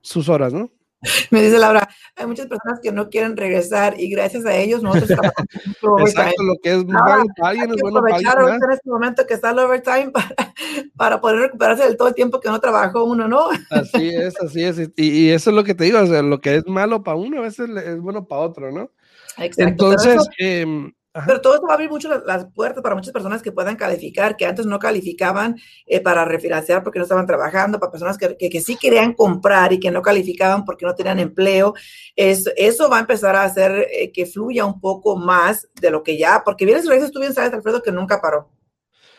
sus 0.00 0.28
horas, 0.28 0.52
¿no? 0.52 0.68
Me 1.30 1.42
dice 1.42 1.58
Laura, 1.58 1.88
hay 2.16 2.26
muchas 2.26 2.46
personas 2.46 2.80
que 2.80 2.92
no 2.92 3.08
quieren 3.08 3.36
regresar 3.36 3.98
y 3.98 4.08
gracias 4.08 4.46
a 4.46 4.56
ellos 4.56 4.82
nosotros 4.82 5.10
Exacto, 5.98 6.42
lo 6.42 6.54
que 6.62 6.74
es 6.74 6.84
malo 6.84 7.24
para 7.36 7.50
alguien 7.50 7.70
es 7.72 7.80
bueno 7.80 8.00
para 8.00 8.16
alguien. 8.16 8.62
en 8.62 8.70
este 8.70 8.90
momento 8.90 9.26
que 9.26 9.34
está 9.34 9.50
el 9.50 9.58
overtime 9.58 10.10
para, 10.12 10.54
para, 10.96 11.20
poder 11.20 11.38
recuperarse 11.38 11.84
del 11.84 11.96
todo 11.96 12.08
el 12.08 12.14
tiempo 12.14 12.40
que 12.40 12.48
no 12.48 12.60
trabajó 12.60 13.04
uno, 13.04 13.26
¿no? 13.26 13.48
Así 13.70 14.10
es, 14.10 14.40
así 14.40 14.62
es. 14.62 14.78
Y, 14.96 15.30
eso 15.30 15.50
es 15.50 15.56
lo 15.56 15.64
que 15.64 15.74
te 15.74 15.84
digo, 15.84 16.00
o 16.00 16.06
sea, 16.06 16.22
lo 16.22 16.40
que 16.40 16.56
es 16.56 16.66
malo 16.66 17.02
para 17.02 17.16
uno 17.16 17.38
a 17.38 17.42
veces 17.42 17.68
es 17.68 18.00
bueno 18.00 18.26
para 18.26 18.42
otro, 18.42 18.70
¿no? 18.70 18.90
Exacto. 19.38 19.62
Entonces, 19.62 20.28
eh, 20.38 20.64
pero 21.12 21.40
todo 21.40 21.54
esto 21.54 21.66
va 21.66 21.72
a 21.72 21.74
abrir 21.74 21.90
mucho 21.90 22.08
las, 22.08 22.46
puertas 22.46 22.82
para 22.82 22.94
muchas 22.94 23.12
personas 23.12 23.42
que 23.42 23.52
puedan 23.52 23.76
calificar, 23.76 24.36
que 24.36 24.46
antes 24.46 24.64
no 24.64 24.78
calificaban 24.78 25.56
eh, 25.86 26.00
para 26.00 26.24
refinanciar 26.24 26.82
porque 26.82 26.98
no 26.98 27.04
estaban 27.04 27.26
trabajando, 27.26 27.78
para 27.78 27.92
personas 27.92 28.16
que, 28.16 28.36
que, 28.36 28.60
sí 28.60 28.76
querían 28.76 29.12
comprar 29.12 29.72
y 29.72 29.80
que 29.80 29.90
no 29.90 30.00
calificaban 30.00 30.64
porque 30.64 30.86
no 30.86 30.94
tenían 30.94 31.18
empleo. 31.18 31.74
Es, 32.16 32.50
eso 32.56 32.88
va 32.88 32.96
a 32.96 33.00
empezar 33.00 33.36
a 33.36 33.44
hacer 33.44 33.88
eh, 33.92 34.10
que 34.10 34.24
fluya 34.24 34.64
un 34.64 34.80
poco 34.80 35.16
más 35.16 35.68
de 35.80 35.90
lo 35.90 36.02
que 36.02 36.16
ya, 36.16 36.42
porque 36.44 36.64
bienes 36.64 36.86
y 36.86 36.88
raíces, 36.88 37.12
tú 37.12 37.20
bien 37.20 37.34
sabes, 37.34 37.52
Alfredo, 37.52 37.82
que 37.82 37.92
nunca 37.92 38.20
paró. 38.20 38.50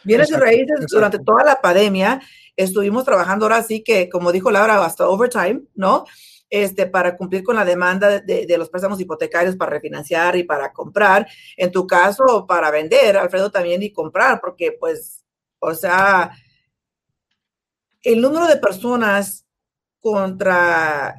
Bienes 0.03 0.31
y 0.31 0.35
raíces 0.35 0.85
durante 0.89 1.19
toda 1.19 1.43
la 1.43 1.61
pandemia 1.61 2.21
estuvimos 2.55 3.03
trabajando 3.03 3.45
ahora 3.45 3.63
sí 3.63 3.83
que, 3.83 4.09
como 4.09 4.31
dijo 4.31 4.51
Laura, 4.51 4.83
hasta 4.83 5.07
overtime, 5.07 5.61
¿no? 5.75 6.05
Este, 6.53 6.85
para 6.85 7.17
cumplir 7.17 7.43
con 7.43 7.55
la 7.55 7.65
demanda 7.65 8.19
de, 8.19 8.55
los 8.59 8.69
préstamos 8.69 9.01
hipotecarios 9.01 9.55
para 9.55 9.71
refinanciar 9.71 10.35
y 10.35 10.43
para 10.43 10.71
comprar. 10.71 11.27
En 11.57 11.71
tu 11.71 11.87
caso, 11.87 12.45
para 12.47 12.69
vender, 12.69 13.17
Alfredo, 13.17 13.49
también 13.49 13.81
y 13.81 13.91
comprar, 13.91 14.39
porque 14.39 14.71
pues, 14.79 15.25
o 15.57 15.73
sea, 15.73 16.31
el 18.03 18.21
número 18.21 18.45
de 18.45 18.57
personas 18.57 19.47
contra 19.99 21.15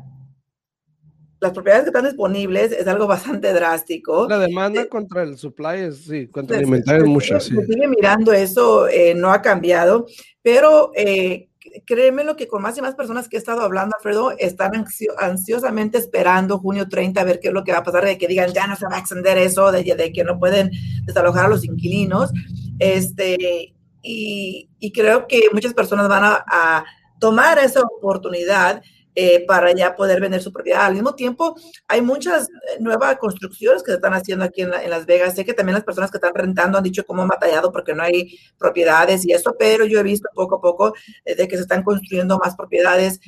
las 1.40 1.52
propiedades 1.52 1.82
que 1.82 1.88
están 1.88 2.04
disponibles 2.04 2.70
es 2.70 2.86
algo 2.86 3.06
bastante 3.08 3.52
drástico. 3.52 4.28
La 4.28 4.38
demanda 4.38 4.82
eh, 4.82 4.88
contra 4.88 5.24
el 5.24 5.36
supply 5.36 5.80
es, 5.80 6.04
sí, 6.04 6.28
contra 6.28 6.58
el 6.58 6.62
inventario 6.62 7.02
es 7.02 7.10
mucho, 7.10 7.40
sí. 7.40 7.56
Sigue 7.56 7.88
mirando 7.88 8.32
eso, 8.32 8.86
eh, 8.86 9.16
no 9.16 9.32
ha 9.32 9.42
cambiado, 9.42 10.06
pero 10.42 10.92
eh, 10.94 11.48
créeme 11.86 12.24
lo 12.24 12.36
que 12.36 12.48
con 12.48 12.62
más 12.62 12.76
y 12.78 12.82
más 12.82 12.94
personas 12.94 13.28
que 13.28 13.36
he 13.36 13.38
estado 13.38 13.62
hablando, 13.62 13.96
Alfredo, 13.96 14.32
están 14.38 14.84
ansiosamente 15.18 15.98
esperando 15.98 16.58
junio 16.58 16.88
30 16.88 17.20
a 17.20 17.24
ver 17.24 17.40
qué 17.40 17.48
es 17.48 17.54
lo 17.54 17.64
que 17.64 17.72
va 17.72 17.78
a 17.78 17.82
pasar, 17.82 18.04
de 18.04 18.18
que 18.18 18.28
digan 18.28 18.52
ya 18.52 18.66
no 18.66 18.76
se 18.76 18.86
va 18.86 18.96
a 18.96 18.98
extender 18.98 19.38
eso, 19.38 19.72
de, 19.72 20.12
que 20.12 20.24
no 20.24 20.38
pueden 20.38 20.70
desalojar 21.04 21.46
a 21.46 21.48
los 21.48 21.64
inquilinos. 21.64 22.30
Este, 22.78 23.74
y, 24.02 24.68
creo 24.92 25.26
que 25.26 25.48
muchas 25.52 25.74
personas 25.74 26.08
van 26.08 26.24
a 26.24 26.84
tomar 27.18 27.58
esa 27.58 27.80
oportunidad 27.80 28.82
eh, 29.16 29.44
para 29.46 29.72
ya 29.72 29.94
poder 29.94 30.20
vender 30.20 30.42
su 30.42 30.52
propiedad. 30.52 30.86
Al 30.86 30.94
mismo 30.94 31.14
tiempo, 31.14 31.54
hay 31.86 32.00
muchas 32.00 32.48
eh, 32.48 32.80
nuevas 32.80 33.16
construcciones 33.18 33.84
que 33.84 33.92
se 33.92 33.96
están 33.96 34.12
haciendo 34.12 34.44
aquí 34.44 34.62
en, 34.62 34.70
Las 34.70 35.06
Vegas. 35.06 35.36
Sé 35.36 35.44
que 35.44 35.54
también 35.54 35.74
las 35.74 35.84
personas 35.84 36.10
que 36.10 36.16
están 36.16 36.34
rentando 36.34 36.78
han 36.78 36.84
dicho 36.84 37.06
cómo 37.06 37.22
han 37.22 37.28
batallado 37.28 37.70
porque 37.70 37.94
no 37.94 38.02
hay 38.02 38.36
propiedades 38.58 39.24
y 39.24 39.32
eso, 39.32 39.54
pero 39.56 39.84
yo 39.84 40.00
he 40.00 40.02
visto 40.02 40.28
poco 40.34 40.56
a 40.56 40.60
poco 40.60 40.94
eh, 41.24 41.36
de 41.36 41.46
que 41.46 41.54
se 41.54 41.62
están 41.62 41.84
construyendo 41.84 42.40
más 42.42 42.56
propiedades, 42.56 43.20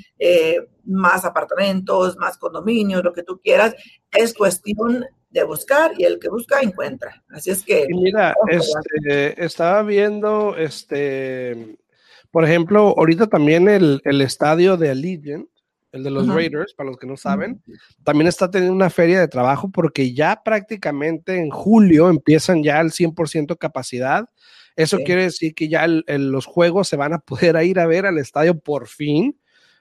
más 0.85 1.25
apartamentos, 1.25 2.17
más 2.17 2.37
condominios, 2.37 3.05
lo 3.05 3.13
que 3.13 3.23
tú 3.23 3.41
quieras. 3.41 3.77
Es 4.11 4.35
cuestión 4.35 5.05
de 5.31 5.45
buscar 5.45 5.93
y 5.97 6.05
el 6.05 6.19
que 6.19 6.29
busca 6.29 6.63
encuentra. 6.63 7.23
Así 7.29 7.51
es 7.51 7.63
que... 7.63 7.87
mira, 7.89 8.35
este, 8.49 9.45
estaba 9.45 9.83
viendo, 9.83 10.57
este, 10.57 11.77
por 12.33 12.45
ejemplo, 12.45 12.95
ahorita 12.97 13.29
también 13.29 13.69
el, 13.69 14.01
el 14.05 14.21
estadio 14.21 14.77
de 14.77 14.91
Allegiant 14.91 15.49
el 15.97 16.05
de 16.05 16.11
los 16.11 16.29
Raiders, 16.29 16.75
para 16.75 16.89
los 16.89 16.99
que 16.99 17.07
no 17.07 17.17
saben, 17.17 17.63
también 18.05 18.29
está 18.29 18.51
teniendo 18.51 18.75
una 18.75 18.91
feria 18.91 19.21
de 19.21 19.29
trabajo 19.29 19.71
porque 19.71 20.15
ya 20.15 20.43
prácticamente 20.45 21.39
en 21.39 21.51
julio 21.51 22.09
empiezan 22.09 22.63
ya 22.63 22.79
al 22.79 22.91
100% 22.91 23.59
capacidad. 23.59 24.29
Eso 24.77 24.99
quiere 24.99 25.23
decir 25.23 25.55
que 25.55 25.69
ya 25.69 25.87
los 25.89 26.47
juegos 26.47 26.89
se 26.89 26.97
van 26.97 27.15
a 27.15 27.19
poder 27.19 27.57
ir 27.65 27.81
a 27.81 27.87
ver 27.87 28.07
al 28.07 28.19
estadio 28.19 28.59
por 28.59 28.89
fin. 28.89 29.37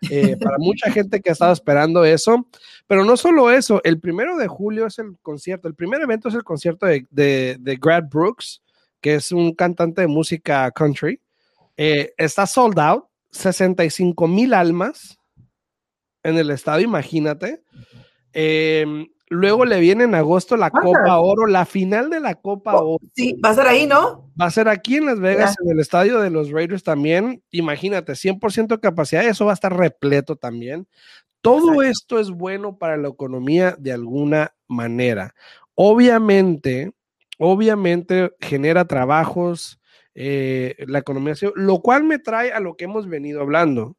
Eh, 0.10 0.38
para 0.42 0.58
mucha 0.58 0.92
gente 0.92 1.22
que 1.22 1.30
ha 1.30 1.34
estado 1.34 1.54
esperando 1.54 2.04
eso, 2.06 2.48
pero 2.88 3.04
no 3.04 3.18
solo 3.18 3.52
eso, 3.52 3.82
el 3.84 4.00
primero 4.00 4.38
de 4.38 4.48
julio 4.48 4.88
es 4.88 5.00
el 5.00 5.18
concierto, 5.22 5.68
el 5.68 5.76
primer 5.76 6.02
evento 6.02 6.30
es 6.30 6.36
el 6.36 6.44
concierto 6.44 6.86
de, 6.86 7.06
de, 7.10 7.78
Grad 7.82 8.06
Brooks, 8.10 8.62
que 9.02 9.16
es 9.16 9.32
un 9.32 9.54
cantante 9.54 10.02
de 10.02 10.08
música 10.08 10.70
country. 10.72 11.20
Eh, 11.78 12.14
está 12.18 12.46
sold 12.46 12.80
out, 12.80 13.06
65 13.32 14.28
mil 14.28 14.54
almas, 14.54 15.18
en 16.26 16.38
el 16.38 16.50
estadio, 16.50 16.86
imagínate. 16.86 17.62
Em, 18.34 19.08
luego 19.30 19.64
le 19.64 19.80
viene 19.80 20.06
en 20.06 20.16
agosto 20.16 20.58
la 20.58 20.72
Copa 20.72 21.20
Oro, 21.20 21.46
la 21.46 21.66
final 21.66 22.10
de 22.10 22.20
la 22.20 22.34
Copa 22.34 22.76
oh, 22.76 22.96
Oro. 22.96 23.06
Sí, 23.14 23.40
va 23.44 23.52
a 23.52 23.54
ser 23.54 23.68
ahí, 23.68 23.86
¿no? 23.86 24.32
Va 24.40 24.48
a 24.48 24.52
ser 24.52 24.68
aquí 24.68 24.98
en 24.98 25.06
Las 25.06 25.20
Vegas, 25.20 25.56
en 25.64 25.70
el 25.70 25.80
estadio 25.80 26.20
de 26.20 26.32
los 26.32 26.50
Raiders 26.50 26.84
también. 26.84 27.44
Imagínate, 27.52 28.14
100% 28.14 28.80
capacidad, 28.80 29.24
eso 29.24 29.46
va 29.46 29.52
a 29.52 29.54
estar 29.54 29.78
repleto 29.78 30.36
también. 30.36 30.88
Todo 31.42 31.84
esto 31.84 32.20
es 32.20 32.32
bueno 32.32 32.80
para 32.80 32.98
la 32.98 33.10
economía 33.10 33.76
de 33.78 33.94
alguna 33.94 34.56
manera. 34.68 35.36
Obviamente, 35.76 36.92
obviamente 37.38 38.32
genera 38.40 38.86
trabajos, 38.86 39.80
eh, 40.16 40.76
la 40.88 41.00
economía, 41.00 41.36
lo 41.54 41.82
cual 41.82 42.04
me 42.04 42.18
trae 42.18 42.52
a 42.52 42.60
lo 42.60 42.76
que 42.76 42.86
hemos 42.86 43.08
venido 43.08 43.42
hablando 43.42 43.96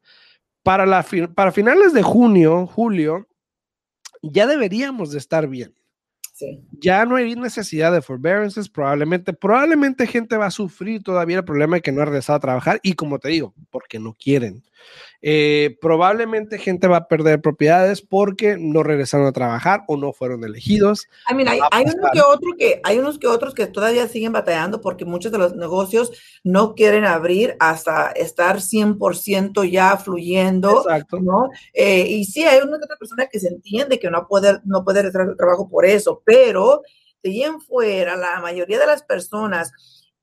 para, 0.67 0.85
la, 0.85 1.05
para 1.33 1.53
finales 1.53 1.93
de 1.93 2.03
junio, 2.03 2.67
julio, 2.67 3.25
ya 4.21 4.45
deberíamos 4.45 5.11
de 5.11 5.17
estar 5.17 5.47
bien. 5.47 5.73
Ya 6.71 7.05
no 7.05 7.15
hay 7.15 7.35
necesidad 7.35 7.93
de 7.93 8.01
forbearances, 8.01 8.67
probablemente, 8.67 9.31
probablemente 9.31 10.05
gente 10.05 10.35
va 10.35 10.47
a 10.47 10.51
sufrir 10.51 11.01
todavía 11.01 11.37
el 11.37 11.45
problema 11.45 11.77
de 11.77 11.81
que 11.81 11.93
no 11.93 12.01
ha 12.01 12.05
regresado 12.05 12.35
a 12.35 12.41
trabajar 12.41 12.79
y 12.83 12.93
como 12.93 13.17
te 13.17 13.29
digo, 13.29 13.55
porque 13.69 13.97
no 13.97 14.13
quieren. 14.13 14.61
Eh, 15.21 15.77
probablemente 15.81 16.59
gente 16.59 16.87
va 16.87 16.97
a 16.97 17.07
perder 17.07 17.41
propiedades 17.41 18.01
porque 18.01 18.55
no 18.59 18.83
regresaron 18.83 19.25
a 19.25 19.31
trabajar 19.31 19.83
o 19.87 19.97
no 19.97 20.13
fueron 20.13 20.43
elegidos. 20.43 21.07
hay, 21.25 21.37
unos 21.83 22.11
que 22.13 22.21
otro 22.21 22.51
que, 22.57 22.81
hay 22.83 22.99
unos 22.99 23.17
que 23.17 23.27
otros 23.27 23.55
que 23.55 23.65
todavía 23.65 24.07
siguen 24.07 24.31
batallando 24.31 24.79
porque 24.79 25.05
muchos 25.05 25.31
de 25.31 25.39
los 25.39 25.55
negocios 25.55 26.11
no 26.43 26.75
quieren 26.75 27.03
abrir 27.03 27.55
hasta 27.59 28.11
estar 28.11 28.57
100% 28.57 29.69
ya 29.69 29.97
fluyendo. 29.97 30.81
Exacto. 30.81 31.19
¿no? 31.19 31.49
Eh, 31.73 32.07
y 32.07 32.25
sí, 32.25 32.43
hay 32.43 32.59
una 32.61 32.77
que 32.77 32.85
otra 32.85 32.97
persona 32.97 33.27
que 33.27 33.39
se 33.39 33.47
entiende 33.47 33.99
que 33.99 34.11
no 34.11 34.27
puede, 34.27 34.59
no 34.65 34.83
puede 34.83 35.01
regresar 35.01 35.29
al 35.29 35.37
trabajo 35.37 35.67
por 35.67 35.85
eso, 35.85 36.21
pero 36.23 36.83
de 37.23 37.31
ahí 37.31 37.43
en 37.43 37.59
fuera, 37.59 38.15
la 38.15 38.39
mayoría 38.39 38.77
de 38.79 38.85
las 38.85 39.01
personas 39.01 39.71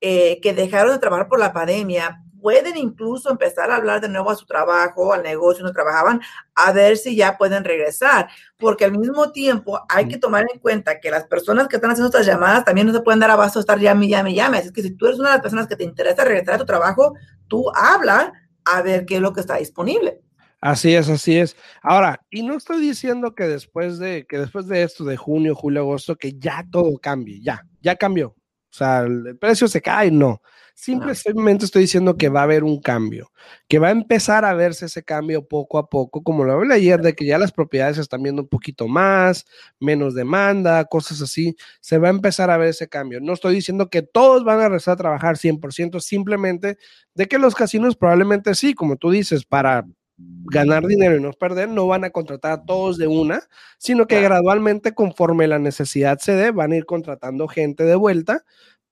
eh, 0.01 0.41
que 0.41 0.55
dejaron 0.55 0.93
de 0.93 0.99
trabajar 0.99 1.29
por 1.29 1.41
la 1.41 1.53
pandemia 1.53 2.24
pueden 2.45 2.77
incluso 2.77 3.31
empezar 3.31 3.71
a 3.71 3.77
hablar 3.77 4.03
de 4.03 4.09
nuevo 4.11 4.31
a 4.31 4.37
su 4.37 4.45
trabajo, 4.45 5.15
al 5.15 5.23
negocio 5.23 5.65
donde 5.65 5.73
trabajaban, 5.73 6.21
a 6.55 6.73
ver 6.73 6.99
si 6.99 7.17
ya 7.17 7.39
pueden 7.39 7.65
regresar, 7.65 8.29
porque 8.59 8.85
al 8.85 8.93
mismo 8.93 9.33
tiempo 9.33 9.81
hay 9.89 10.09
que 10.09 10.19
tomar 10.19 10.45
en 10.53 10.59
cuenta 10.59 11.01
que 11.01 11.11
las 11.11 11.25
personas 11.25 11.69
que 11.69 11.77
están 11.77 11.91
haciendo 11.93 12.09
estas 12.09 12.27
llamadas 12.27 12.63
también 12.63 12.87
no 12.87 12.93
se 12.93 13.01
pueden 13.01 13.19
dar 13.19 13.31
abasto 13.31 13.59
a 13.59 13.61
estar 13.61 13.79
llame, 13.79 14.09
llame, 14.09 14.35
llame. 14.35 14.59
Así 14.59 14.75
que 14.75 14.83
si 14.83 14.91
tú 14.91 15.07
eres 15.07 15.19
una 15.19 15.31
de 15.31 15.37
las 15.37 15.41
personas 15.41 15.67
que 15.67 15.75
te 15.75 15.85
interesa 15.85 16.23
regresar 16.23 16.57
a 16.57 16.59
tu 16.59 16.67
trabajo, 16.67 17.15
tú 17.49 17.65
habla 17.75 18.35
a 18.67 18.83
ver 18.83 19.07
qué 19.07 19.17
es 19.17 19.23
lo 19.23 19.33
que 19.33 19.41
está 19.41 19.57
disponible. 19.57 20.21
Así 20.61 20.95
es, 20.95 21.09
así 21.09 21.39
es. 21.39 21.57
Ahora, 21.83 22.21
y 22.29 22.43
no 22.43 22.59
estoy 22.59 22.79
diciendo 22.83 23.35
que 23.35 23.45
después 23.45 23.99
de 23.99 24.27
que 24.29 24.37
después 24.37 24.69
de 24.69 24.83
esto 24.83 25.05
de 25.05 25.17
junio, 25.17 25.55
julio, 25.55 25.81
agosto 25.81 26.15
que 26.17 26.35
ya 26.39 26.63
todo 26.71 26.99
cambie, 26.99 27.41
ya, 27.41 27.67
ya 27.81 27.97
cambió. 27.97 28.29
O 28.29 28.77
sea, 28.77 29.01
el 29.01 29.39
precio 29.39 29.67
se 29.67 29.81
cae, 29.81 30.11
no 30.11 30.43
Simplemente 30.77 31.65
estoy 31.65 31.83
diciendo 31.83 32.17
que 32.17 32.29
va 32.29 32.41
a 32.41 32.43
haber 32.43 32.65
un 32.65 32.81
cambio, 32.81 33.31
que 33.69 33.79
va 33.79 33.89
a 33.89 33.91
empezar 33.93 34.45
a 34.45 34.55
verse 34.55 34.87
ese 34.87 35.05
cambio 35.05 35.47
poco 35.47 35.79
a 35.79 35.89
poco, 35.89 36.23
como 36.25 36.45
lo 36.45 36.53
hablé 36.53 36.75
ayer, 36.75 37.01
de 37.01 37.15
que 37.15 37.25
ya 37.25 37.39
las 37.39 37.53
propiedades 37.53 37.97
se 37.97 38.03
están 38.03 38.23
viendo 38.25 38.43
un 38.43 38.49
poquito 38.49 38.89
más, 38.89 39.47
menos 39.79 40.15
demanda, 40.15 40.85
cosas 40.87 41.23
así. 41.23 41.57
Se 41.81 41.99
va 41.99 42.09
a 42.09 42.11
empezar 42.11 42.51
a 42.51 42.57
ver 42.57 42.71
ese 42.71 42.89
cambio. 42.89 43.21
No 43.21 43.35
estoy 43.35 43.55
diciendo 43.55 43.89
que 43.89 44.03
todos 44.03 44.45
van 44.45 44.59
a 44.61 44.65
regresar 44.65 44.95
a 44.95 44.97
trabajar 44.97 45.37
100%, 45.39 46.01
simplemente 46.01 46.77
de 47.15 47.27
que 47.29 47.39
los 47.39 47.55
casinos 47.55 47.97
probablemente 47.97 48.55
sí, 48.57 48.75
como 48.75 48.97
tú 48.97 49.11
dices, 49.11 49.45
para 49.45 49.87
ganar 50.17 50.87
dinero 50.87 51.17
y 51.17 51.21
no 51.21 51.33
perder, 51.33 51.69
no 51.69 51.87
van 51.87 52.05
a 52.05 52.11
contratar 52.11 52.53
a 52.53 52.65
todos 52.65 52.99
de 52.99 53.07
una, 53.07 53.43
sino 53.79 54.07
que 54.07 54.21
gradualmente, 54.21 54.93
conforme 54.95 55.47
la 55.49 55.59
necesidad 55.59 56.19
se 56.19 56.33
dé, 56.33 56.51
van 56.51 56.73
a 56.73 56.77
ir 56.77 56.87
contratando 56.87 57.49
gente 57.49 57.85
de 57.85 57.97
vuelta 57.97 58.45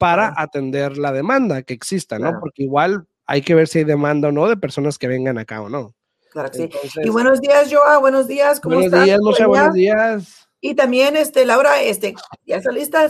para 0.02 0.34
atender 0.36 0.98
la 0.98 1.12
demanda 1.12 1.62
que 1.62 1.74
exista, 1.74 2.18
¿no? 2.18 2.40
Porque 2.40 2.64
igual 2.64 3.06
hay 3.24 3.40
que 3.40 3.54
ver 3.54 3.68
si 3.68 3.78
hay 3.78 3.84
demanda 3.84 4.28
o 4.28 4.32
no 4.32 4.48
de 4.48 4.56
personas 4.56 4.98
que 4.98 5.06
vengan 5.06 5.38
acá 5.38 5.62
o 5.62 5.68
no. 5.68 5.94
Claro 6.32 6.50
que 6.50 6.68
sí. 6.88 7.00
Y 7.04 7.08
buenos 7.08 7.40
días, 7.40 7.72
Joa, 7.72 7.98
buenos 7.98 8.26
días, 8.26 8.58
¿cómo 8.58 8.80
buenos 8.80 9.04
Días, 9.04 9.20
Moshe, 9.22 9.46
buenos 9.46 9.74
días. 9.74 10.48
Y 10.64 10.76
también, 10.76 11.16
este, 11.16 11.44
Laura, 11.44 11.82
este, 11.82 12.14
ya 12.46 12.58
está 12.58 12.70
lista, 12.70 13.08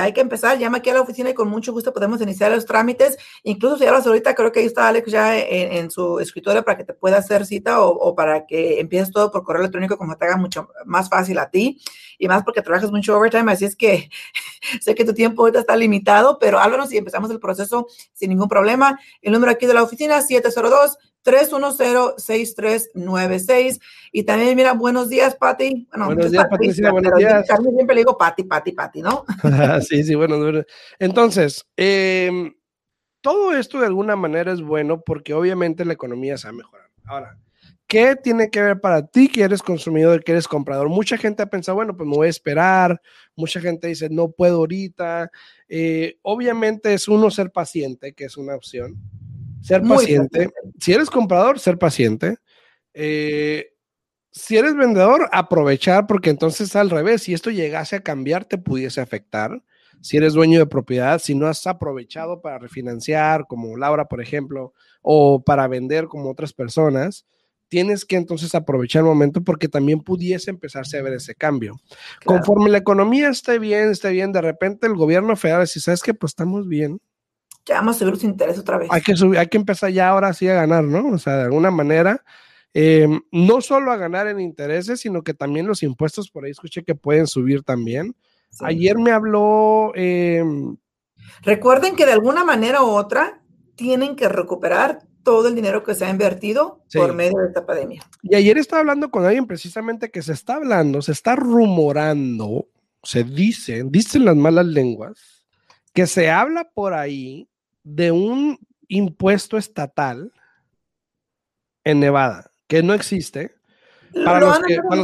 hay 0.00 0.14
que 0.14 0.22
empezar, 0.22 0.58
llama 0.58 0.78
aquí 0.78 0.88
a 0.88 0.94
la 0.94 1.02
oficina 1.02 1.28
y 1.28 1.34
con 1.34 1.48
mucho 1.48 1.70
gusto 1.70 1.92
podemos 1.92 2.18
iniciar 2.22 2.50
los 2.50 2.64
trámites. 2.64 3.18
Incluso 3.42 3.76
si 3.76 3.84
hablas 3.84 4.06
ahorita, 4.06 4.34
creo 4.34 4.50
que 4.50 4.60
ahí 4.60 4.66
está 4.66 4.88
Alex 4.88 5.12
ya 5.12 5.38
en, 5.38 5.90
su 5.90 6.18
escritorio 6.18 6.64
para 6.64 6.78
que 6.78 6.84
te 6.84 6.94
pueda 6.94 7.18
hacer 7.18 7.44
cita 7.44 7.82
o, 7.82 8.14
para 8.14 8.46
que 8.46 8.80
empieces 8.80 9.12
todo 9.12 9.30
por 9.30 9.44
correo 9.44 9.60
electrónico 9.60 9.98
como 9.98 10.16
te 10.16 10.24
haga 10.24 10.38
mucho 10.38 10.70
más 10.86 11.10
fácil 11.10 11.38
a 11.40 11.50
ti 11.50 11.78
y 12.18 12.26
más 12.26 12.42
porque 12.42 12.62
trabajas 12.62 12.90
mucho 12.90 13.18
overtime, 13.18 13.52
así 13.52 13.66
es 13.66 13.76
que 13.76 14.08
sé 14.80 14.94
que 14.94 15.04
tu 15.04 15.12
tiempo 15.12 15.42
ahorita 15.42 15.60
está 15.60 15.76
limitado, 15.76 16.38
pero 16.38 16.58
háblanos 16.58 16.90
y 16.90 16.96
empezamos 16.96 17.30
el 17.30 17.38
proceso 17.38 17.86
sin 18.14 18.30
ningún 18.30 18.48
problema. 18.48 18.98
El 19.20 19.34
número 19.34 19.52
aquí 19.52 19.66
de 19.66 19.74
la 19.74 19.82
oficina, 19.82 20.22
702 20.22 20.96
310-6396. 21.24 23.80
Y 24.12 24.24
también, 24.24 24.54
mira, 24.56 24.74
buenos 24.74 25.08
días, 25.08 25.34
Pati. 25.34 25.88
buenos 25.92 26.30
días, 26.30 26.46
Patricia, 26.48 26.90
buenos 26.90 27.18
días. 27.18 27.46
siempre 27.46 27.94
le 27.94 28.02
digo 28.02 28.16
Pati, 28.16 28.44
Pati, 28.44 28.72
Pati, 28.72 29.02
¿no? 29.02 29.24
sí, 29.88 30.04
sí, 30.04 30.14
bueno, 30.14 30.36
Entonces, 30.98 31.66
em, 31.76 32.54
todo 33.20 33.56
esto 33.56 33.80
de 33.80 33.86
alguna 33.86 34.16
manera 34.16 34.52
es 34.52 34.60
bueno 34.60 35.00
porque 35.00 35.34
obviamente 35.34 35.84
la 35.84 35.94
economía 35.94 36.36
se 36.36 36.48
va 36.48 36.50
a 36.50 36.56
mejorar. 36.56 36.90
Ahora, 37.06 37.38
¿qué 37.86 38.16
tiene 38.16 38.50
que 38.50 38.62
ver 38.62 38.80
para 38.80 39.06
ti 39.06 39.28
que 39.28 39.42
eres 39.42 39.62
consumidor, 39.62 40.22
que 40.22 40.32
eres 40.32 40.46
comprador? 40.46 40.88
Mucha 40.88 41.16
gente 41.16 41.42
ha 41.42 41.46
pensado, 41.46 41.76
bueno, 41.76 41.96
pues 41.96 42.08
me 42.08 42.16
voy 42.16 42.26
a 42.26 42.30
esperar. 42.30 43.00
Mucha 43.34 43.60
gente 43.60 43.88
dice, 43.88 44.08
no 44.10 44.30
puedo 44.30 44.58
ahorita. 44.58 45.30
Eh, 45.68 46.18
obviamente 46.22 46.92
es 46.92 47.08
uno 47.08 47.30
ser 47.30 47.50
paciente, 47.50 48.12
que 48.12 48.26
es 48.26 48.36
una 48.36 48.54
opción 48.54 49.00
ser 49.64 49.82
paciente. 49.82 50.50
Si 50.78 50.92
eres 50.92 51.08
comprador, 51.08 51.58
ser 51.58 51.78
paciente. 51.78 52.36
Eh, 52.92 53.70
si 54.30 54.56
eres 54.56 54.76
vendedor, 54.76 55.28
aprovechar, 55.32 56.06
porque 56.06 56.28
entonces 56.28 56.76
al 56.76 56.90
revés, 56.90 57.22
si 57.22 57.32
esto 57.32 57.50
llegase 57.50 57.96
a 57.96 58.02
cambiar, 58.02 58.44
te 58.44 58.58
pudiese 58.58 59.00
afectar. 59.00 59.62
Si 60.02 60.18
eres 60.18 60.34
dueño 60.34 60.58
de 60.58 60.66
propiedad, 60.66 61.18
si 61.18 61.34
no 61.34 61.46
has 61.46 61.66
aprovechado 61.66 62.42
para 62.42 62.58
refinanciar, 62.58 63.46
como 63.46 63.76
Laura, 63.78 64.04
por 64.04 64.20
ejemplo, 64.20 64.74
o 65.00 65.42
para 65.42 65.66
vender 65.66 66.08
como 66.08 66.30
otras 66.30 66.52
personas, 66.52 67.24
tienes 67.68 68.04
que 68.04 68.16
entonces 68.16 68.54
aprovechar 68.54 69.00
el 69.00 69.06
momento 69.06 69.42
porque 69.42 69.68
también 69.68 70.00
pudiese 70.00 70.50
empezarse 70.50 70.98
a 70.98 71.02
ver 71.02 71.14
ese 71.14 71.34
cambio. 71.34 71.80
Conforme 72.26 72.68
la 72.68 72.78
economía 72.78 73.30
esté 73.30 73.58
bien, 73.58 73.90
esté 73.90 74.10
bien, 74.10 74.30
de 74.30 74.42
repente 74.42 74.86
el 74.86 74.94
gobierno 74.94 75.36
federal, 75.36 75.66
si 75.66 75.80
sabes 75.80 76.02
que 76.02 76.12
pues 76.12 76.32
estamos 76.32 76.68
bien, 76.68 77.00
ya 77.66 77.76
vamos 77.76 77.96
a 77.96 77.98
subir 78.00 78.14
los 78.14 78.24
intereses 78.24 78.60
otra 78.60 78.78
vez. 78.78 78.88
Hay 78.90 79.02
que, 79.02 79.16
subir, 79.16 79.38
hay 79.38 79.46
que 79.46 79.56
empezar 79.56 79.90
ya 79.90 80.08
ahora 80.08 80.32
sí 80.32 80.48
a 80.48 80.54
ganar, 80.54 80.84
¿no? 80.84 81.08
O 81.08 81.18
sea, 81.18 81.36
de 81.36 81.42
alguna 81.44 81.70
manera, 81.70 82.22
eh, 82.74 83.08
no 83.32 83.60
solo 83.60 83.92
a 83.92 83.96
ganar 83.96 84.26
en 84.26 84.40
intereses, 84.40 85.00
sino 85.00 85.22
que 85.22 85.34
también 85.34 85.66
los 85.66 85.82
impuestos, 85.82 86.30
por 86.30 86.44
ahí 86.44 86.50
escuché 86.50 86.82
que 86.82 86.94
pueden 86.94 87.26
subir 87.26 87.62
también. 87.62 88.14
Ayer 88.60 88.98
me 88.98 89.10
habló... 89.10 89.92
Em, 89.94 90.76
Recuerden 91.42 91.96
que 91.96 92.06
de 92.06 92.12
alguna 92.12 92.44
manera 92.44 92.82
u 92.82 92.88
otra 92.88 93.40
tienen 93.76 94.14
que 94.14 94.28
recuperar 94.28 95.00
todo 95.22 95.48
el 95.48 95.54
dinero 95.54 95.82
que 95.82 95.94
se 95.94 96.04
ha 96.04 96.10
invertido 96.10 96.84
por 96.92 97.14
medio 97.14 97.38
de 97.38 97.48
esta 97.48 97.64
pandemia. 97.64 98.02
Y 98.22 98.36
ayer 98.36 98.58
estaba 98.58 98.80
hablando 98.80 99.10
con 99.10 99.24
alguien 99.24 99.46
precisamente 99.46 100.10
que 100.10 100.22
se 100.22 100.32
está 100.32 100.56
hablando, 100.56 101.00
se 101.00 101.12
está 101.12 101.34
rumorando, 101.34 102.68
se 103.02 103.24
dicen, 103.24 103.90
dicen 103.90 104.26
las 104.26 104.36
malas 104.36 104.66
lenguas, 104.66 105.46
que 105.92 106.06
se 106.06 106.30
habla 106.30 106.70
por 106.74 106.92
ahí 106.92 107.48
de 107.84 108.10
un 108.10 108.58
impuesto 108.88 109.56
estatal 109.56 110.32
en 111.84 112.00
Nevada, 112.00 112.50
que 112.66 112.82
no 112.82 112.94
existe. 112.94 113.54
Para, 114.24 114.40
los 114.40 114.58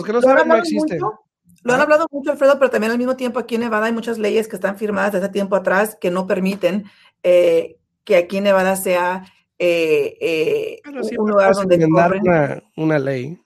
que, 0.04 0.12
no 0.12 0.22
saben, 0.22 0.48
no 0.48 0.56
existe. 0.56 0.98
lo 0.98 1.72
han 1.72 1.80
hablado 1.80 2.06
mucho, 2.10 2.30
Alfredo, 2.30 2.58
pero 2.58 2.70
también 2.70 2.92
al 2.92 2.98
mismo 2.98 3.16
tiempo 3.16 3.38
aquí 3.38 3.56
en 3.56 3.62
Nevada 3.62 3.86
hay 3.86 3.92
muchas 3.92 4.18
leyes 4.18 4.48
que 4.48 4.56
están 4.56 4.76
firmadas 4.76 5.12
desde 5.12 5.28
tiempo 5.28 5.56
atrás 5.56 5.96
que 6.00 6.10
no 6.10 6.26
permiten 6.26 6.84
eh, 7.22 7.76
que 8.04 8.16
aquí 8.16 8.38
en 8.38 8.44
Nevada 8.44 8.76
sea 8.76 9.24
eh, 9.58 10.16
eh, 10.20 10.80
un 11.18 11.30
lugar 11.30 11.54
donde 11.54 11.84
una, 11.84 12.62
una, 12.76 12.98
ley. 12.98 13.38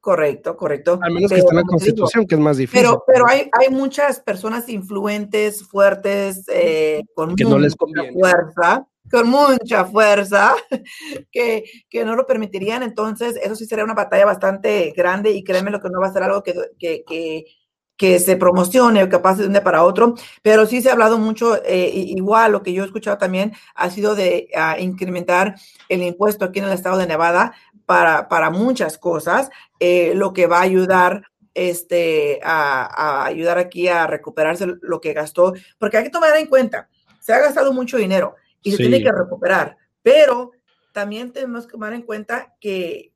Correcto, 0.00 0.56
correcto. 0.56 0.98
Al 1.02 1.12
menos 1.12 1.30
que 1.30 1.38
esté 1.38 1.50
en 1.50 1.56
la 1.56 1.62
Constitución, 1.62 2.26
que 2.26 2.34
es 2.34 2.40
más 2.40 2.56
difícil. 2.56 2.80
Pero, 2.80 3.04
pero 3.06 3.28
hay, 3.28 3.50
hay 3.52 3.68
muchas 3.68 4.18
personas 4.18 4.66
influentes, 4.70 5.62
fuertes, 5.62 6.44
eh, 6.48 7.02
con 7.14 7.36
que 7.36 7.44
mucha 7.44 7.76
fuerza, 8.14 8.86
con 9.10 9.28
mucha 9.28 9.84
fuerza, 9.84 10.54
que, 11.30 11.64
que, 11.90 12.04
no 12.06 12.16
lo 12.16 12.26
permitirían. 12.26 12.82
Entonces, 12.82 13.36
eso 13.42 13.54
sí 13.54 13.66
sería 13.66 13.84
una 13.84 13.92
batalla 13.92 14.24
bastante 14.24 14.94
grande 14.96 15.32
y 15.32 15.44
créeme 15.44 15.70
lo 15.70 15.82
que 15.82 15.90
no 15.90 16.00
va 16.00 16.06
a 16.06 16.12
ser 16.12 16.22
algo 16.22 16.42
que, 16.42 16.54
que, 16.78 17.04
que, 17.06 17.44
que 18.00 18.18
se 18.18 18.36
promocione 18.36 19.06
capaz 19.10 19.36
de 19.36 19.44
un 19.44 19.52
día 19.52 19.62
para 19.62 19.84
otro, 19.84 20.14
pero 20.40 20.64
sí 20.64 20.80
se 20.80 20.88
ha 20.88 20.92
hablado 20.94 21.18
mucho, 21.18 21.62
eh, 21.62 21.90
igual 21.94 22.52
lo 22.52 22.62
que 22.62 22.72
yo 22.72 22.82
he 22.82 22.86
escuchado 22.86 23.18
también 23.18 23.52
ha 23.74 23.90
sido 23.90 24.14
de 24.14 24.48
incrementar 24.78 25.56
el 25.90 26.02
impuesto 26.02 26.46
aquí 26.46 26.60
en 26.60 26.64
el 26.64 26.72
estado 26.72 26.96
de 26.96 27.06
Nevada 27.06 27.52
para, 28.28 28.50
muchas 28.50 28.98
cosas, 28.98 29.50
eh, 29.80 30.12
lo 30.14 30.32
que 30.32 30.46
va 30.46 30.58
a 30.58 30.62
ayudar 30.62 31.24
este, 31.54 32.38
a, 32.44 33.24
ayudar 33.24 33.58
aquí 33.58 33.88
a 33.88 34.06
recuperarse 34.06 34.66
lo 34.80 35.00
que 35.00 35.12
gastó, 35.12 35.54
porque 35.76 35.96
hay 35.96 36.04
que 36.04 36.10
tomar 36.10 36.36
en 36.36 36.46
cuenta, 36.46 36.88
se 37.18 37.32
ha 37.32 37.40
gastado 37.40 37.72
mucho 37.72 37.96
dinero 37.96 38.36
y 38.62 38.70
se 38.70 38.76
tiene 38.76 39.02
que 39.02 39.10
recuperar, 39.10 39.76
pero 40.02 40.52
también 40.92 41.32
tenemos 41.32 41.66
que 41.66 41.72
tomar 41.72 41.92
en 41.92 42.02
cuenta 42.02 42.54
que 42.60 43.12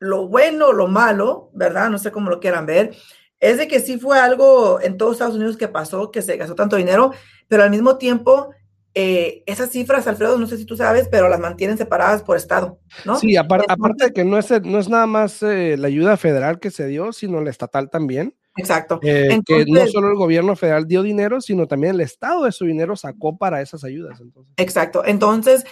lo 0.00 0.26
bueno, 0.26 0.72
lo 0.72 0.88
malo, 0.88 1.50
¿verdad? 1.52 1.88
No 1.88 1.98
sé 1.98 2.10
cómo 2.10 2.30
lo 2.30 2.40
quieran 2.40 2.66
ver, 2.66 2.96
es 3.38 3.58
de 3.58 3.68
que 3.68 3.78
sí 3.78 3.96
fue 3.96 4.18
algo 4.18 4.80
en 4.80 4.96
todos 4.96 5.12
Estados 5.12 5.36
Unidos 5.36 5.56
que 5.56 5.68
pasó, 5.68 6.10
que 6.10 6.22
se 6.22 6.36
gastó 6.36 6.56
tanto 6.56 6.74
dinero, 6.74 7.12
pero 7.46 7.62
al 7.62 7.70
mismo 7.70 7.96
tiempo 7.96 8.52
eh, 8.94 9.42
esas 9.46 9.70
cifras, 9.70 10.06
Alfredo, 10.06 10.38
no 10.38 10.46
sé 10.46 10.58
si 10.58 10.66
tú 10.66 10.76
sabes, 10.76 11.08
pero 11.08 11.28
las 11.28 11.40
mantienen 11.40 11.78
separadas 11.78 12.22
por 12.22 12.36
estado, 12.36 12.78
¿no? 13.06 13.16
Sí, 13.16 13.36
aparte 13.36 14.04
de 14.04 14.12
que 14.12 14.24
no 14.24 14.38
es, 14.38 14.50
no 14.62 14.78
es 14.78 14.88
nada 14.90 15.06
más 15.06 15.42
eh, 15.42 15.76
la 15.78 15.88
ayuda 15.88 16.18
federal 16.18 16.60
que 16.60 16.70
se 16.70 16.86
dio, 16.86 17.12
sino 17.12 17.40
la 17.40 17.50
estatal 17.50 17.88
también. 17.88 18.34
Exacto. 18.54 19.00
Eh, 19.02 19.40
que 19.46 19.64
no 19.66 19.86
solo 19.86 20.10
el 20.10 20.16
gobierno 20.16 20.56
federal 20.56 20.86
dio 20.86 21.02
dinero, 21.02 21.40
sino 21.40 21.66
también 21.66 21.94
el 21.94 22.02
estado 22.02 22.44
de 22.44 22.52
su 22.52 22.66
dinero 22.66 22.94
sacó 22.96 23.38
para 23.38 23.62
esas 23.62 23.82
ayudas. 23.82 24.20
Entonces. 24.20 24.52
Exacto. 24.58 25.02
Entonces, 25.06 25.64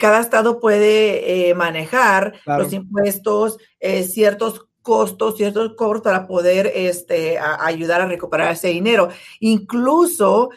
cada 0.00 0.18
estado 0.18 0.58
puede 0.58 1.54
manejar 1.54 2.34
los 2.44 2.72
impuestos, 2.72 3.58
ciertos 4.02 4.66
costos, 4.82 5.36
ciertos 5.36 5.76
cobros 5.76 6.02
para 6.02 6.26
poder 6.26 6.72
este, 6.74 7.38
ayudar 7.38 8.00
a 8.00 8.06
recuperar 8.06 8.52
ese 8.52 8.68
dinero. 8.68 9.10
Incluso 9.38 10.50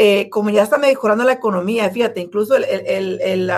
eh, 0.00 0.30
como 0.30 0.48
ya 0.50 0.62
está 0.62 0.78
mejorando 0.78 1.24
la 1.24 1.32
economía, 1.32 1.90
fíjate, 1.90 2.20
incluso 2.20 2.54
el, 2.54 3.52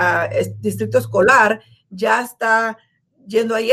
distrito 0.59 0.97
escolar 0.97 1.61
ya 1.91 2.23
está 2.23 2.79
yendo 3.27 3.55
ahí, 3.55 3.71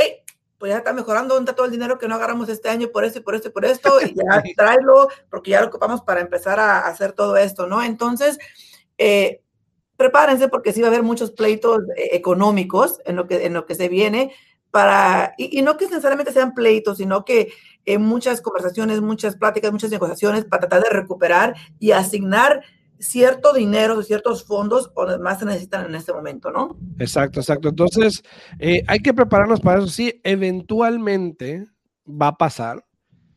pues 0.57 0.73
ya 0.73 0.79
está 0.79 0.91
mejorando, 0.91 1.33
¿dónde 1.33 1.49
está 1.49 1.55
todo 1.55 1.67
el 1.67 1.71
dinero 1.71 1.97
que 1.97 2.09
no 2.09 2.15
agarramos 2.15 2.49
este 2.49 2.67
año 2.67 2.89
por 2.89 3.05
esto 3.05 3.19
y 3.19 3.21
por 3.21 3.35
esto 3.35 3.47
y 3.47 3.51
por 3.51 3.63
esto? 3.63 4.01
Y 4.01 4.13
ya 4.13 4.43
tráelo, 4.57 5.07
porque 5.29 5.51
ya 5.51 5.61
lo 5.61 5.67
ocupamos 5.67 6.01
para 6.01 6.19
empezar 6.19 6.59
a 6.59 6.79
hacer 6.87 7.13
todo 7.13 7.37
esto, 7.37 7.67
¿no? 7.67 7.81
Entonces, 7.81 8.37
eh, 8.97 9.41
prepárense 9.95 10.49
porque 10.49 10.73
sí 10.73 10.81
va 10.81 10.87
a 10.87 10.89
haber 10.89 11.03
muchos 11.03 11.31
pleitos 11.31 11.83
eh, 11.95 12.09
económicos 12.11 12.99
en 13.05 13.15
lo 13.15 13.27
que, 13.27 13.45
en 13.45 13.53
lo 13.53 13.65
que 13.65 13.75
se 13.75 13.87
viene, 13.87 14.33
para, 14.71 15.35
y, 15.37 15.61
no 15.61 15.77
que 15.77 15.85
necesariamente 15.85 16.33
sean 16.33 16.53
pleitos, 16.53 16.97
sino 16.97 17.23
que 17.23 17.47
en 17.87 18.03
muchas 18.03 18.41
conversaciones, 18.41 19.01
muchas 19.01 19.35
pláticas, 19.35 19.71
muchas 19.71 19.89
negociaciones 19.89 20.45
para 20.45 20.67
tratar 20.67 20.83
de 20.83 20.89
recuperar 20.89 21.55
y 21.79 21.91
asignar 21.91 22.61
cierto 22.99 23.53
dinero, 23.53 24.03
ciertos 24.03 24.43
fondos 24.43 24.91
donde 24.93 25.17
más 25.17 25.39
se 25.39 25.45
necesitan 25.45 25.85
en 25.85 25.95
este 25.95 26.13
momento, 26.13 26.51
¿no? 26.51 26.77
Exacto, 26.99 27.39
exacto. 27.39 27.69
Entonces, 27.69 28.23
eh, 28.59 28.83
hay 28.87 28.99
que 28.99 29.13
prepararnos 29.13 29.61
para 29.61 29.79
eso. 29.79 29.87
Sí, 29.87 30.19
eventualmente 30.23 31.65
va 32.05 32.27
a 32.27 32.37
pasar, 32.37 32.85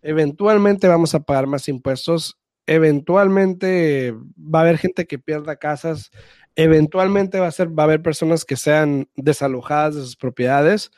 eventualmente 0.02 0.88
vamos 0.88 1.14
a 1.14 1.20
pagar 1.20 1.46
más 1.46 1.68
impuestos, 1.68 2.38
eventualmente 2.66 4.14
va 4.36 4.60
a 4.60 4.62
haber 4.62 4.78
gente 4.78 5.06
que 5.06 5.18
pierda 5.18 5.56
casas, 5.56 6.10
Eventualmente 6.56 7.38
va 7.38 7.46
a, 7.46 7.52
ser, 7.52 7.68
va 7.68 7.84
a 7.84 7.86
haber 7.86 8.02
personas 8.02 8.44
que 8.44 8.56
sean 8.56 9.08
desalojadas 9.16 9.94
de 9.94 10.02
sus 10.02 10.16
propiedades. 10.16 10.90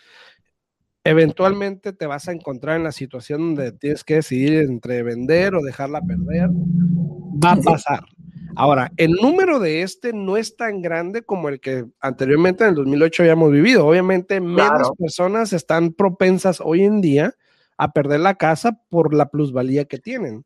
Eventualmente 1.05 1.93
te 1.93 2.07
vas 2.07 2.29
a 2.29 2.33
encontrar 2.33 2.77
en 2.77 2.85
la 2.85 2.93
situación 2.93 3.55
donde 3.55 3.73
tienes 3.73 4.05
que 4.05 4.15
decidir 4.17 4.55
entre 4.61 5.03
vender 5.03 5.55
o 5.55 5.63
dejarla 5.63 6.01
perder. 6.01 6.49
Va 7.45 7.53
a 7.53 7.57
pasar. 7.57 8.05
Ahora, 8.55 8.93
el 8.99 9.13
número 9.13 9.59
de 9.59 9.83
este 9.83 10.13
no 10.13 10.37
es 10.37 10.57
tan 10.57 10.83
grande 10.83 11.23
como 11.23 11.49
el 11.49 11.59
que 11.59 11.87
anteriormente 12.01 12.65
en 12.65 12.71
el 12.71 12.77
2008 12.77 13.23
habíamos 13.23 13.51
vivido. 13.51 13.87
Obviamente, 13.87 14.41
menos 14.41 14.93
personas 14.99 15.53
están 15.53 15.93
propensas 15.93 16.61
hoy 16.61 16.83
en 16.83 17.01
día 17.01 17.35
a 17.79 17.93
perder 17.93 18.21
la 18.21 18.35
casa 18.35 18.79
por 18.91 19.15
la 19.15 19.31
plusvalía 19.31 19.87
que 19.87 19.99
tienen 19.99 20.45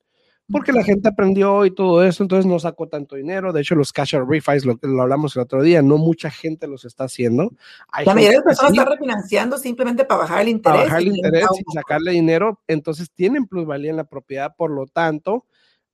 porque 0.50 0.72
la 0.72 0.84
gente 0.84 1.08
aprendió 1.08 1.64
y 1.64 1.72
todo 1.72 2.02
eso, 2.04 2.22
entonces 2.22 2.46
no 2.46 2.58
sacó 2.58 2.88
tanto 2.88 3.16
dinero. 3.16 3.52
De 3.52 3.60
hecho, 3.60 3.74
los 3.74 3.92
cash 3.92 4.14
out 4.14 4.28
refis, 4.28 4.64
lo, 4.64 4.78
lo 4.80 5.02
hablamos 5.02 5.34
el 5.36 5.42
otro 5.42 5.62
día, 5.62 5.82
no 5.82 5.98
mucha 5.98 6.30
gente 6.30 6.66
los 6.66 6.84
está 6.84 7.04
haciendo. 7.04 7.52
la 8.04 8.14
mayoría 8.14 8.38
de 8.38 8.44
personas 8.44 8.72
están 8.72 8.86
refinanciando 8.86 9.58
simplemente 9.58 10.04
para 10.04 10.20
bajar 10.20 10.42
el 10.42 10.48
interés. 10.48 10.76
Para 10.76 10.84
bajar 10.84 11.02
el 11.02 11.16
interés 11.16 11.46
y 11.58 11.72
sacarle 11.72 12.12
dinero, 12.12 12.60
entonces 12.68 13.10
tienen 13.12 13.46
plusvalía 13.46 13.90
en 13.90 13.96
la 13.96 14.04
propiedad, 14.04 14.54
por 14.56 14.70
lo 14.70 14.86
tanto, 14.86 15.46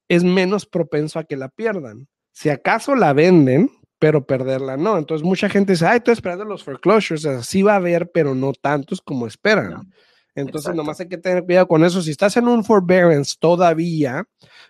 es 0.09 0.25
menos 0.25 0.67
propenso 0.67 1.19
a 1.19 1.25
que 1.25 1.37
la 1.37 1.49
pierdan. 1.49 2.09
Si 2.33 2.49
acaso 2.49 2.95
la 2.95 3.13
venden, 3.13 3.71
pero 3.99 4.27
perderla 4.27 4.77
no. 4.77 4.99
Entonces 4.99 5.25
mucha 5.25 5.49
gente 5.49 5.75
dice, 5.75 5.87
ay, 5.87 5.99
estoy 5.99 6.15
esperando 6.15 6.45
los 6.45 6.65
foreclosures, 6.65 7.25
así 7.25 7.63
va 7.63 7.75
a 7.75 7.77
haber, 7.77 8.11
pero 8.11 8.35
no 8.35 8.53
tantos 8.53 9.01
como 9.01 9.27
esperan. 9.27 9.93
Entonces, 10.35 10.75
nomás 10.75 10.99
hay 11.01 11.09
que 11.09 11.19
tener 11.19 11.45
cuidado 11.45 11.69
con 11.69 11.85
eso. 11.85 12.01
Si 12.01 12.11
estás 12.11 12.37
en 12.37 12.49
un 12.49 12.65
forbearance 12.65 13.37
todavía, 13.39 14.25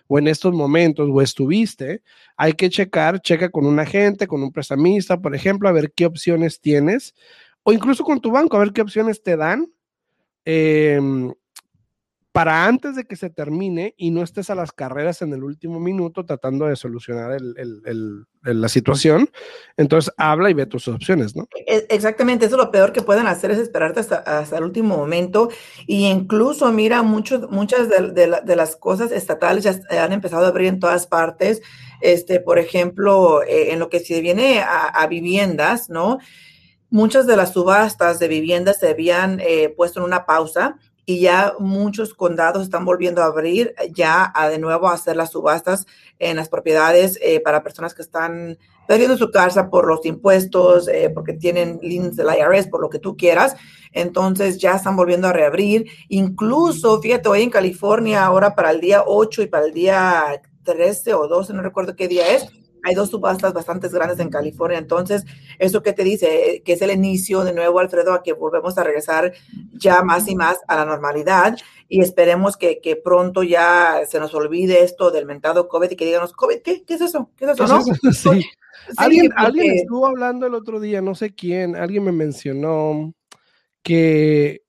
o 0.07 0.19
en 0.19 0.27
estos 0.27 0.53
momentos, 0.53 1.09
o 1.11 1.21
estuviste, 1.21 2.01
hay 2.35 2.53
que 2.53 2.69
checar, 2.69 3.21
checa 3.21 3.49
con 3.49 3.65
un 3.65 3.79
agente, 3.79 4.27
con 4.27 4.43
un 4.43 4.51
prestamista, 4.51 5.19
por 5.21 5.35
ejemplo, 5.35 5.69
a 5.69 5.71
ver 5.71 5.93
qué 5.93 6.05
opciones 6.05 6.59
tienes, 6.59 7.15
o 7.63 7.71
incluso 7.71 8.03
con 8.03 8.19
tu 8.19 8.31
banco, 8.31 8.57
a 8.57 8.59
ver 8.59 8.73
qué 8.73 8.81
opciones 8.81 9.23
te 9.23 9.37
dan. 9.37 9.71
Eh, 10.45 10.99
para 12.33 12.65
antes 12.65 12.95
de 12.95 13.05
que 13.05 13.15
se 13.15 13.29
termine 13.29 13.93
y 13.95 14.09
no 14.09 14.23
estés 14.23 14.49
a 14.49 14.55
las 14.55 14.71
carreras 14.71 15.21
en 15.21 15.33
el 15.33 15.43
último 15.43 15.79
minuto 15.79 16.25
tratando 16.25 16.65
de 16.65 16.75
solucionar 16.75 17.37
la 18.41 18.69
situación. 18.69 19.29
Entonces 19.77 20.11
habla 20.17 20.49
y 20.49 20.55
ve 20.55 20.65
tus 20.65 20.87
opciones, 20.87 21.35
¿no? 21.35 21.47
E, 21.67 21.85
exactamente, 21.91 22.47
eso 22.47 22.55
es 22.55 22.63
lo 22.63 22.71
peor 22.71 22.91
que 22.91 23.03
pueden 23.03 23.27
hacer 23.27 23.51
es 23.51 23.59
esperarte 23.59 23.99
hasta, 23.99 24.57
el 24.57 24.63
último 24.63 24.97
momento. 24.97 25.49
Y 25.85 26.07
incluso, 26.07 26.71
mira, 26.71 27.03
muchos, 27.03 27.51
muchas 27.51 27.87
de, 27.87 28.55
las 28.55 28.75
cosas 28.77 29.11
estatales 29.11 29.63
ya 29.63 30.03
han 30.03 30.11
empezado 30.11 30.45
a 30.45 30.47
abrir 30.47 30.69
en 30.69 30.79
todas 30.79 31.05
partes. 31.05 31.61
Este, 32.01 32.39
por 32.39 32.57
ejemplo, 32.57 33.43
eh, 33.43 33.73
en 33.73 33.79
lo 33.79 33.89
que 33.89 33.99
se 33.99 34.21
viene 34.21 34.59
a, 34.59 35.05
viviendas, 35.05 35.87
¿no? 35.87 36.17
Muchas 36.89 37.27
de 37.27 37.35
las 37.35 37.53
subastas 37.53 38.17
de 38.17 38.27
viviendas 38.27 38.79
se 38.79 38.89
habían 38.89 39.39
eh, 39.39 39.69
puesto 39.69 39.99
en 39.99 40.05
una 40.05 40.25
pausa 40.25 40.79
y 41.05 41.19
ya 41.19 41.53
muchos 41.59 42.13
condados 42.13 42.63
están 42.63 42.85
volviendo 42.85 43.21
a 43.21 43.25
abrir 43.25 43.75
ya 43.91 44.31
a 44.33 44.49
de 44.49 44.59
nuevo 44.59 44.87
a 44.87 44.93
hacer 44.93 45.15
las 45.15 45.31
subastas 45.31 45.85
en 46.19 46.37
las 46.37 46.49
propiedades 46.49 47.19
eh, 47.21 47.41
para 47.41 47.63
personas 47.63 47.93
que 47.93 48.01
están 48.01 48.57
perdiendo 48.87 49.17
su 49.17 49.31
casa 49.31 49.69
por 49.69 49.87
los 49.87 50.05
impuestos, 50.05 50.87
eh, 50.87 51.09
porque 51.13 51.33
tienen 51.33 51.79
liens 51.81 52.15
del 52.15 52.27
IRS, 52.27 52.67
por 52.67 52.81
lo 52.81 52.89
que 52.89 52.99
tú 52.99 53.15
quieras. 53.15 53.55
Entonces 53.91 54.57
ya 54.57 54.75
están 54.75 54.95
volviendo 54.95 55.27
a 55.27 55.33
reabrir. 55.33 55.85
Incluso, 56.09 56.99
fíjate, 57.01 57.29
hoy 57.29 57.43
en 57.43 57.49
California, 57.49 58.25
ahora 58.25 58.55
para 58.55 58.71
el 58.71 58.81
día 58.81 59.03
8 59.05 59.43
y 59.43 59.47
para 59.47 59.65
el 59.65 59.73
día 59.73 60.41
13 60.63 61.13
o 61.13 61.27
12, 61.27 61.53
no 61.53 61.61
recuerdo 61.61 61.95
qué 61.95 62.07
día 62.07 62.33
es, 62.33 62.47
hay 62.83 62.95
dos 62.95 63.09
subastas 63.09 63.53
bastante 63.53 63.87
grandes 63.89 64.19
en 64.19 64.29
California. 64.29 64.77
Entonces, 64.77 65.25
eso 65.57 65.81
que 65.81 65.93
te 65.93 66.03
dice, 66.03 66.61
que 66.65 66.73
es 66.73 66.81
el 66.81 66.91
inicio 66.91 67.43
de 67.43 67.53
nuevo, 67.53 67.79
Alfredo, 67.79 68.13
a 68.13 68.21
que 68.21 68.33
volvemos 68.33 68.77
a 68.77 68.83
regresar 68.83 69.33
ya 69.71 70.03
más 70.03 70.27
y 70.27 70.35
más 70.35 70.59
a 70.67 70.75
la 70.75 70.85
normalidad 70.85 71.57
y 71.87 72.01
esperemos 72.01 72.57
que, 72.57 72.79
que 72.81 72.95
pronto 72.95 73.43
ya 73.43 74.01
se 74.07 74.19
nos 74.19 74.33
olvide 74.33 74.83
esto 74.83 75.11
del 75.11 75.25
mentado 75.25 75.67
COVID 75.67 75.91
y 75.91 75.95
que 75.95 76.05
díganos, 76.05 76.33
COVID, 76.33 76.61
¿qué, 76.61 76.83
¿Qué 76.83 76.95
es 76.95 77.01
eso? 77.01 77.31
¿Qué 77.37 77.45
es 77.45 77.51
eso? 77.51 77.67
¿No? 77.67 77.81
Sí. 78.11 78.45
alguien, 78.97 79.31
alguien 79.35 79.73
estuvo 79.73 80.07
hablando 80.07 80.45
el 80.45 80.55
otro 80.55 80.79
día, 80.79 81.01
no 81.01 81.15
sé 81.15 81.33
quién, 81.33 81.75
alguien 81.75 82.03
me 82.03 82.11
mencionó 82.11 83.13
que 83.81 84.63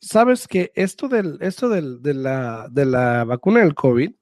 sabes 0.00 0.48
que 0.48 0.72
esto 0.74 1.08
del 1.08 1.38
esto 1.40 1.68
del, 1.68 2.02
de, 2.02 2.14
la, 2.14 2.68
de 2.70 2.86
la 2.86 3.24
vacuna 3.24 3.60
del 3.60 3.74
COVID 3.74 4.12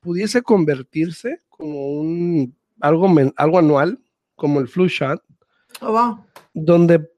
pudiese 0.00 0.42
convertirse 0.42 1.40
como 1.48 1.92
un 1.92 2.56
algo, 2.80 3.08
algo 3.36 3.58
anual, 3.58 4.00
como 4.34 4.60
el 4.60 4.68
flu 4.68 4.88
shot, 4.88 5.22
oh, 5.82 6.24
donde 6.54 7.08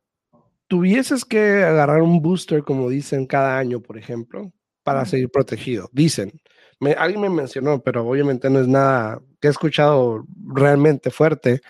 tuvieses 0.67 1.25
que 1.25 1.63
agarrar 1.65 2.03
un 2.03 2.21
booster, 2.21 2.63
como 2.63 2.89
dicen, 2.89 3.27
cada 3.27 3.59
año, 3.59 3.81
por 3.81 3.97
ejemplo, 3.97 4.53
para 4.83 5.05
seguir 5.05 5.31
protegido. 5.31 5.89
Dicen. 5.93 6.33
Me, 6.81 6.93
alguien 6.95 7.21
me 7.21 7.31
mencionó, 7.31 7.81
pero 7.81 8.05
obviamente 8.05 8.51
no 8.51 8.59
es 8.59 8.67
nada 8.67 9.21
que 9.41 9.47
he 9.47 9.51
escuchado 9.51 10.25
realmente 10.49 11.11
fuerte. 11.11 11.61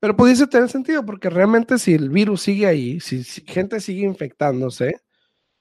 Pero 0.00 0.16
pudiese 0.16 0.46
tener 0.46 0.70
sentido, 0.70 1.04
porque 1.04 1.28
realmente 1.28 1.78
si 1.78 1.92
el 1.94 2.08
virus 2.08 2.42
sigue 2.42 2.66
ahí, 2.66 3.00
si, 3.00 3.22
gente 3.22 3.80
sigue 3.80 4.04
infectándose, 4.04 4.96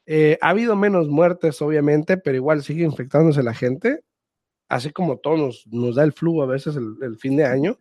eh, 0.06 0.38
ha 0.41 0.50
habido 0.50 0.78
menos 0.78 1.10
muertes, 1.10 1.62
obviamente, 1.62 2.17
pero 2.17 2.38
igual 2.38 2.63
sigue 2.63 2.86
infectándose 2.86 3.44
la 3.44 3.54
gente 3.54 4.04
así 4.71 4.91
como 4.91 5.17
todos 5.17 5.67
nos, 5.67 5.95
da 5.95 6.03
el 6.03 6.13
flu 6.13 6.41
a 6.41 6.45
veces 6.45 6.77
el, 6.77 7.17
fin 7.17 7.36
de 7.36 7.45
año. 7.45 7.77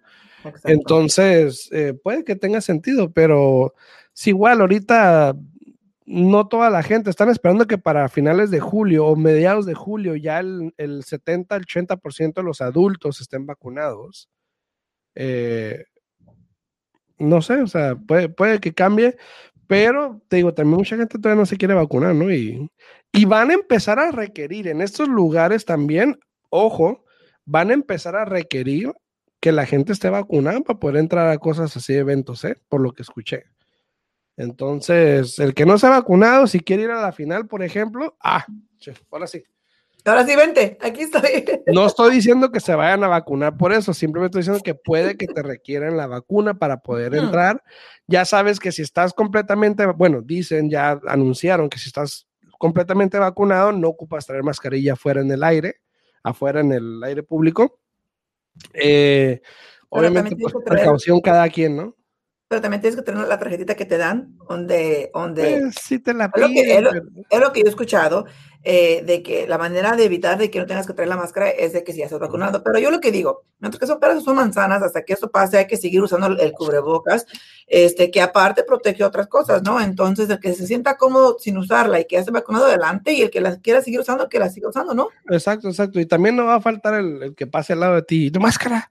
Entonces, 0.64 1.68
eh, 1.70 1.94
puede 1.94 2.24
que 2.24 2.34
tenga 2.34 2.60
sentido, 2.60 3.12
pero 3.12 3.74
si 4.12 4.30
igual 4.30 4.60
ahorita 4.60 5.36
no 6.04 6.48
toda 6.48 6.68
la 6.68 6.82
gente, 6.82 7.08
están 7.08 7.28
esperando 7.28 7.68
que 7.68 7.78
para 7.78 8.08
finales 8.08 8.50
de 8.50 8.58
julio 8.58 9.06
o 9.06 9.14
mediados 9.14 9.66
de 9.66 9.74
julio 9.74 10.16
ya 10.16 10.40
el, 10.40 11.04
70, 11.04 11.54
el 11.54 11.66
80% 11.66 12.34
de 12.34 12.42
los 12.42 12.60
adultos 12.60 13.20
estén 13.20 13.46
vacunados. 13.46 14.28
Eh, 15.14 15.84
no 17.18 17.40
sé, 17.40 17.62
o 17.62 17.68
sea, 17.68 17.94
puede, 17.94 18.28
puede 18.28 18.58
que 18.58 18.72
cambie, 18.72 19.16
pero 19.68 20.20
te 20.26 20.36
digo, 20.36 20.52
también 20.54 20.78
mucha 20.78 20.96
gente 20.96 21.18
todavía 21.18 21.40
no 21.40 21.46
se 21.46 21.56
quiere 21.56 21.74
vacunar, 21.74 22.16
¿no? 22.16 22.32
Y, 22.32 22.68
y 23.12 23.24
van 23.26 23.50
a 23.50 23.54
empezar 23.54 24.00
a 24.00 24.10
requerir 24.10 24.66
en 24.66 24.80
estos 24.80 25.08
lugares 25.08 25.64
también 25.64 26.18
ojo, 26.50 27.04
van 27.44 27.70
a 27.70 27.74
empezar 27.74 28.16
a 28.16 28.24
requerir 28.24 28.92
que 29.40 29.52
la 29.52 29.66
gente 29.66 29.92
esté 29.92 30.10
vacunada 30.10 30.60
para 30.60 30.78
poder 30.78 30.96
entrar 30.96 31.28
a 31.28 31.38
cosas 31.38 31.76
así, 31.76 31.94
eventos, 31.94 32.44
¿eh? 32.44 32.56
por 32.68 32.80
lo 32.80 32.92
que 32.92 33.02
escuché. 33.02 33.44
Entonces, 34.36 35.38
el 35.38 35.54
que 35.54 35.66
no 35.66 35.78
se 35.78 35.86
ha 35.86 35.90
vacunado, 35.90 36.46
si 36.46 36.60
quiere 36.60 36.84
ir 36.84 36.90
a 36.90 37.00
la 37.00 37.12
final, 37.12 37.46
por 37.46 37.62
ejemplo, 37.62 38.16
ah, 38.22 38.46
ahora 39.10 39.26
sí. 39.26 39.42
Ahora 40.04 40.26
sí, 40.26 40.34
vente, 40.34 40.78
aquí 40.80 41.02
estoy. 41.02 41.44
No 41.66 41.86
estoy 41.86 42.14
diciendo 42.14 42.50
que 42.50 42.60
se 42.60 42.74
vayan 42.74 43.04
a 43.04 43.08
vacunar 43.08 43.56
por 43.56 43.72
eso, 43.72 43.92
simplemente 43.92 44.38
estoy 44.38 44.54
diciendo 44.54 44.62
que 44.64 44.74
puede 44.74 45.16
que 45.16 45.26
te 45.26 45.42
requieran 45.42 45.96
la 45.96 46.06
vacuna 46.06 46.54
para 46.54 46.78
poder 46.78 47.14
entrar. 47.14 47.62
Ya 48.06 48.24
sabes 48.24 48.60
que 48.60 48.72
si 48.72 48.82
estás 48.82 49.12
completamente, 49.12 49.84
bueno, 49.86 50.22
dicen, 50.22 50.70
ya 50.70 50.98
anunciaron 51.06 51.68
que 51.68 51.78
si 51.78 51.88
estás 51.88 52.26
completamente 52.58 53.18
vacunado, 53.18 53.72
no 53.72 53.88
ocupas 53.88 54.26
traer 54.26 54.42
mascarilla 54.42 54.96
fuera 54.96 55.20
en 55.20 55.30
el 55.30 55.42
aire 55.42 55.80
afuera 56.22 56.60
en 56.60 56.72
el 56.72 57.02
aire 57.04 57.22
público. 57.22 57.80
Eh, 58.74 59.40
obviamente, 59.88 60.36
pues, 60.36 60.54
precaución 60.64 61.20
cada 61.20 61.48
quien, 61.48 61.76
¿no? 61.76 61.96
Pero 62.50 62.62
también 62.62 62.80
tienes 62.80 62.96
que 62.96 63.04
tener 63.04 63.28
la 63.28 63.38
tarjetita 63.38 63.76
que 63.76 63.84
te 63.84 63.96
dan, 63.96 64.36
donde... 64.48 65.12
donde 65.14 65.60
pues, 65.60 65.76
sí 65.80 66.00
te 66.00 66.12
la 66.12 66.24
es, 66.34 66.40
lo 66.40 66.48
que, 66.48 66.78
es, 66.78 66.82
lo, 67.40 67.52
que, 67.52 67.60
yo 67.60 67.66
he 67.66 67.68
escuchado, 67.68 68.26
eh, 68.64 69.04
de 69.06 69.22
que 69.22 69.46
la 69.46 69.56
manera 69.56 69.94
de 69.94 70.04
evitar 70.04 70.36
de 70.36 70.50
que 70.50 70.58
no 70.58 70.66
tengas 70.66 70.84
que 70.84 70.92
traer 70.92 71.08
la 71.08 71.16
máscara 71.16 71.48
es 71.48 71.72
de 71.72 71.84
que 71.84 71.92
si 71.92 72.00
ya 72.00 72.06
estás 72.06 72.18
vacunado. 72.18 72.64
Pero 72.64 72.80
yo 72.80 72.90
lo 72.90 72.98
que 72.98 73.12
digo, 73.12 73.44
mientras 73.60 73.78
que 73.78 73.86
son 73.86 74.00
peras 74.00 74.24
son 74.24 74.34
manzanas, 74.34 74.82
hasta 74.82 75.04
que 75.04 75.12
esto 75.12 75.30
pase 75.30 75.58
hay 75.58 75.68
que 75.68 75.76
seguir 75.76 76.02
usando 76.02 76.26
el, 76.26 76.50
cubrebocas, 76.50 77.24
este, 77.68 78.10
que 78.10 78.20
aparte 78.20 78.64
protege 78.64 79.04
otras 79.04 79.28
cosas, 79.28 79.62
¿no? 79.62 79.80
Entonces, 79.80 80.28
el 80.28 80.40
que 80.40 80.52
se 80.52 80.66
sienta 80.66 80.96
cómodo 80.96 81.36
sin 81.38 81.56
usarla 81.56 82.00
y 82.00 82.06
que 82.06 82.16
ya 82.16 82.18
esté 82.18 82.32
vacunado 82.32 82.66
adelante 82.66 83.12
y 83.12 83.22
el 83.22 83.30
que 83.30 83.40
la 83.40 83.60
quiera 83.60 83.80
seguir 83.80 84.00
usando, 84.00 84.28
que 84.28 84.40
la 84.40 84.50
siga 84.50 84.70
usando, 84.70 84.92
¿no? 84.92 85.10
Exacto, 85.28 85.68
exacto. 85.68 86.00
Y 86.00 86.06
también 86.06 86.34
no 86.34 86.46
va 86.46 86.56
a 86.56 86.60
faltar 86.60 86.94
el, 86.94 87.22
el 87.22 87.34
que 87.36 87.46
pase 87.46 87.74
al 87.74 87.80
lado 87.80 87.94
de 87.94 88.02
ti, 88.02 88.32
tu 88.32 88.40
máscara 88.40 88.90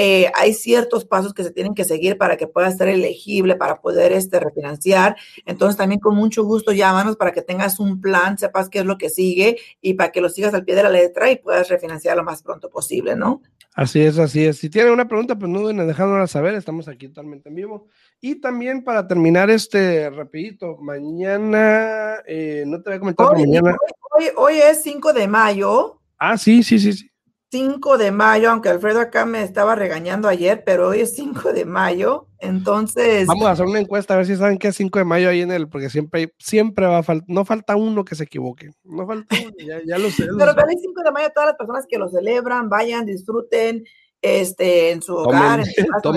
eh, 0.00 0.30
hay 0.36 0.54
ciertos 0.54 1.04
pasos 1.04 1.34
que 1.34 1.42
se 1.42 1.50
tienen 1.50 1.74
que 1.74 1.82
seguir 1.82 2.18
para 2.18 2.36
que 2.36 2.46
puedas 2.46 2.76
ser 2.76 2.86
elegible 2.86 3.56
para 3.56 3.80
poder 3.80 4.12
este, 4.12 4.38
refinanciar. 4.38 5.16
Entonces, 5.44 5.76
también 5.76 5.98
con 5.98 6.14
mucho 6.14 6.44
gusto 6.44 6.70
llámanos 6.70 7.16
para 7.16 7.32
que 7.32 7.42
tengas 7.42 7.80
un 7.80 8.00
plan, 8.00 8.38
sepas 8.38 8.68
qué 8.68 8.78
es 8.78 8.84
lo 8.84 8.96
que 8.96 9.10
sigue 9.10 9.58
y 9.80 9.94
para 9.94 10.12
que 10.12 10.20
lo 10.20 10.28
sigas 10.28 10.54
al 10.54 10.64
pie 10.64 10.76
de 10.76 10.84
la 10.84 10.90
letra 10.90 11.32
y 11.32 11.36
puedas 11.36 11.68
refinanciar 11.68 12.16
lo 12.16 12.22
más 12.22 12.44
pronto 12.44 12.70
posible, 12.70 13.16
¿no? 13.16 13.42
Así 13.74 14.00
es, 14.00 14.20
así 14.20 14.46
es. 14.46 14.58
Si 14.58 14.70
tienen 14.70 14.92
una 14.92 15.08
pregunta, 15.08 15.36
pues 15.36 15.50
no 15.50 15.62
duden 15.62 15.80
en 15.80 15.88
dejárnosla 15.88 16.28
saber. 16.28 16.54
Estamos 16.54 16.86
aquí 16.86 17.08
totalmente 17.08 17.48
en 17.48 17.56
vivo. 17.56 17.88
Y 18.20 18.36
también 18.36 18.84
para 18.84 19.08
terminar 19.08 19.50
este 19.50 20.10
rapidito, 20.10 20.76
mañana, 20.76 22.18
eh, 22.24 22.62
no 22.68 22.80
te 22.80 22.90
voy 22.90 22.96
a 22.98 23.00
comentar 23.00 23.32
mañana. 23.32 23.76
Hoy, 24.16 24.26
hoy, 24.36 24.58
es 24.58 24.80
5 24.84 25.12
de 25.12 25.26
mayo. 25.26 26.00
Ah, 26.18 26.38
sí, 26.38 26.62
sí, 26.62 26.78
sí, 26.78 26.92
sí. 26.92 27.10
5 27.50 27.96
de 27.96 28.10
mayo, 28.10 28.50
aunque 28.50 28.68
Alfredo 28.68 29.00
acá 29.00 29.24
me 29.24 29.42
estaba 29.42 29.74
regañando 29.74 30.28
ayer, 30.28 30.62
pero 30.64 30.88
hoy 30.88 31.00
es 31.00 31.14
5 31.14 31.52
de 31.52 31.64
mayo, 31.64 32.26
entonces... 32.40 33.26
Vamos 33.26 33.46
a 33.46 33.52
hacer 33.52 33.64
una 33.64 33.80
encuesta 33.80 34.14
a 34.14 34.16
ver 34.18 34.26
si 34.26 34.36
saben 34.36 34.58
qué 34.58 34.68
es 34.68 34.76
5 34.76 34.98
de 34.98 35.04
mayo 35.06 35.30
ahí 35.30 35.40
en 35.40 35.50
el, 35.50 35.68
porque 35.68 35.88
siempre, 35.88 36.34
siempre 36.38 36.86
va 36.86 36.98
a 36.98 37.02
faltar, 37.02 37.26
no 37.28 37.46
falta 37.46 37.76
uno 37.76 38.04
que 38.04 38.16
se 38.16 38.24
equivoque, 38.24 38.72
no 38.84 39.06
falta 39.06 39.34
uno, 39.40 39.80
ya, 39.86 39.98
lo 39.98 40.10
sé. 40.10 40.26
pero 40.38 40.54
feliz 40.54 40.78
5 40.82 41.02
de 41.02 41.10
mayo 41.10 41.30
todas 41.34 41.48
las 41.48 41.56
personas 41.56 41.86
que 41.88 41.98
lo 41.98 42.10
celebran, 42.10 42.68
vayan, 42.68 43.06
disfruten, 43.06 43.84
este, 44.20 44.90
en 44.90 45.00
su 45.00 45.14
hogar, 45.16 45.60
en 45.60 45.66
su 45.66 45.86
casa, 45.86 46.10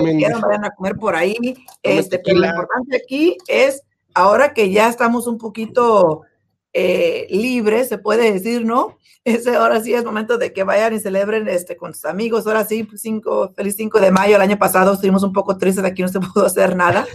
vayan 0.46 0.64
a 0.66 0.74
comer 0.74 0.96
por 0.96 1.14
ahí, 1.14 1.36
este, 1.82 2.18
pero 2.18 2.40
lo 2.40 2.46
importante 2.46 2.96
aquí 2.96 3.38
es, 3.48 3.82
ahora 4.12 4.52
que 4.52 4.70
ya 4.70 4.88
estamos 4.88 5.26
un 5.26 5.38
poquito 5.38 6.22
eh, 6.72 7.26
libre, 7.30 7.84
se 7.84 7.98
puede 7.98 8.32
decir, 8.32 8.64
¿no? 8.64 8.98
Ese, 9.24 9.54
ahora 9.54 9.80
sí 9.80 9.94
es 9.94 10.04
momento 10.04 10.36
de 10.36 10.52
que 10.52 10.64
vayan 10.64 10.94
y 10.94 10.98
celebren 10.98 11.48
este, 11.48 11.76
con 11.76 11.94
sus 11.94 12.06
amigos. 12.06 12.46
Ahora 12.46 12.64
sí, 12.64 12.88
cinco, 12.96 13.52
feliz 13.54 13.76
5 13.76 14.00
de 14.00 14.10
mayo. 14.10 14.34
El 14.34 14.42
año 14.42 14.58
pasado 14.58 14.92
estuvimos 14.94 15.22
un 15.22 15.32
poco 15.32 15.56
tristes, 15.58 15.84
aquí 15.84 16.02
no 16.02 16.08
se 16.08 16.20
pudo 16.20 16.46
hacer 16.46 16.74
nada. 16.74 17.06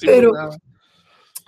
pero, 0.00 0.32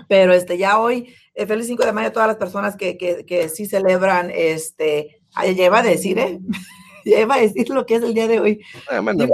pero 0.08 0.32
este, 0.32 0.58
ya 0.58 0.80
hoy, 0.80 1.14
eh, 1.34 1.46
feliz 1.46 1.66
5 1.66 1.84
de 1.84 1.92
mayo 1.92 2.08
a 2.08 2.12
todas 2.12 2.28
las 2.28 2.36
personas 2.36 2.76
que, 2.76 2.96
que, 2.98 3.24
que 3.24 3.48
sí 3.48 3.66
celebran, 3.66 4.30
este, 4.34 5.20
lleva 5.54 5.78
a 5.78 5.82
decir, 5.82 6.18
¿eh? 6.18 6.40
lleva 7.04 7.36
a 7.36 7.40
decir 7.40 7.68
lo 7.70 7.86
que 7.86 7.96
es 7.96 8.02
el 8.02 8.14
día 8.14 8.26
de 8.26 8.40
hoy. 8.40 8.60
Ah, 8.90 9.00
bueno, 9.00 9.26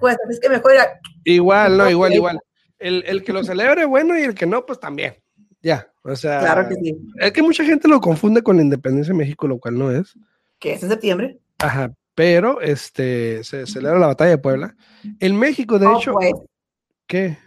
pues, 0.00 0.16
es 0.30 0.40
que 0.40 0.48
mejor 0.48 0.72
Igual, 1.24 1.76
no, 1.76 1.90
igual, 1.90 2.14
igual. 2.14 2.40
El, 2.78 3.04
el 3.06 3.22
que 3.22 3.34
lo 3.34 3.44
celebre, 3.44 3.84
bueno, 3.84 4.18
y 4.18 4.22
el 4.22 4.34
que 4.34 4.46
no, 4.46 4.64
pues 4.64 4.80
también. 4.80 5.16
Ya, 5.62 5.90
o 6.02 6.16
sea. 6.16 6.40
Claro 6.40 6.68
que 6.68 6.74
sí. 6.76 6.96
Es 7.16 7.32
que 7.32 7.42
mucha 7.42 7.64
gente 7.64 7.88
lo 7.88 8.00
confunde 8.00 8.42
con 8.42 8.56
la 8.56 8.62
independencia 8.62 9.12
de 9.12 9.18
México, 9.18 9.46
lo 9.46 9.58
cual 9.58 9.78
no 9.78 9.90
es. 9.90 10.14
Que 10.58 10.72
es 10.72 10.82
en 10.82 10.88
septiembre. 10.88 11.38
Ajá, 11.58 11.92
pero 12.14 12.60
este 12.60 13.44
se 13.44 13.66
celebra 13.66 13.98
la 13.98 14.08
batalla 14.08 14.30
de 14.30 14.38
Puebla. 14.38 14.76
En 15.18 15.38
México, 15.38 15.78
de 15.78 15.86
oh, 15.86 15.98
hecho. 15.98 16.12
Pues. 16.12 16.32
¿Qué? 17.06 17.38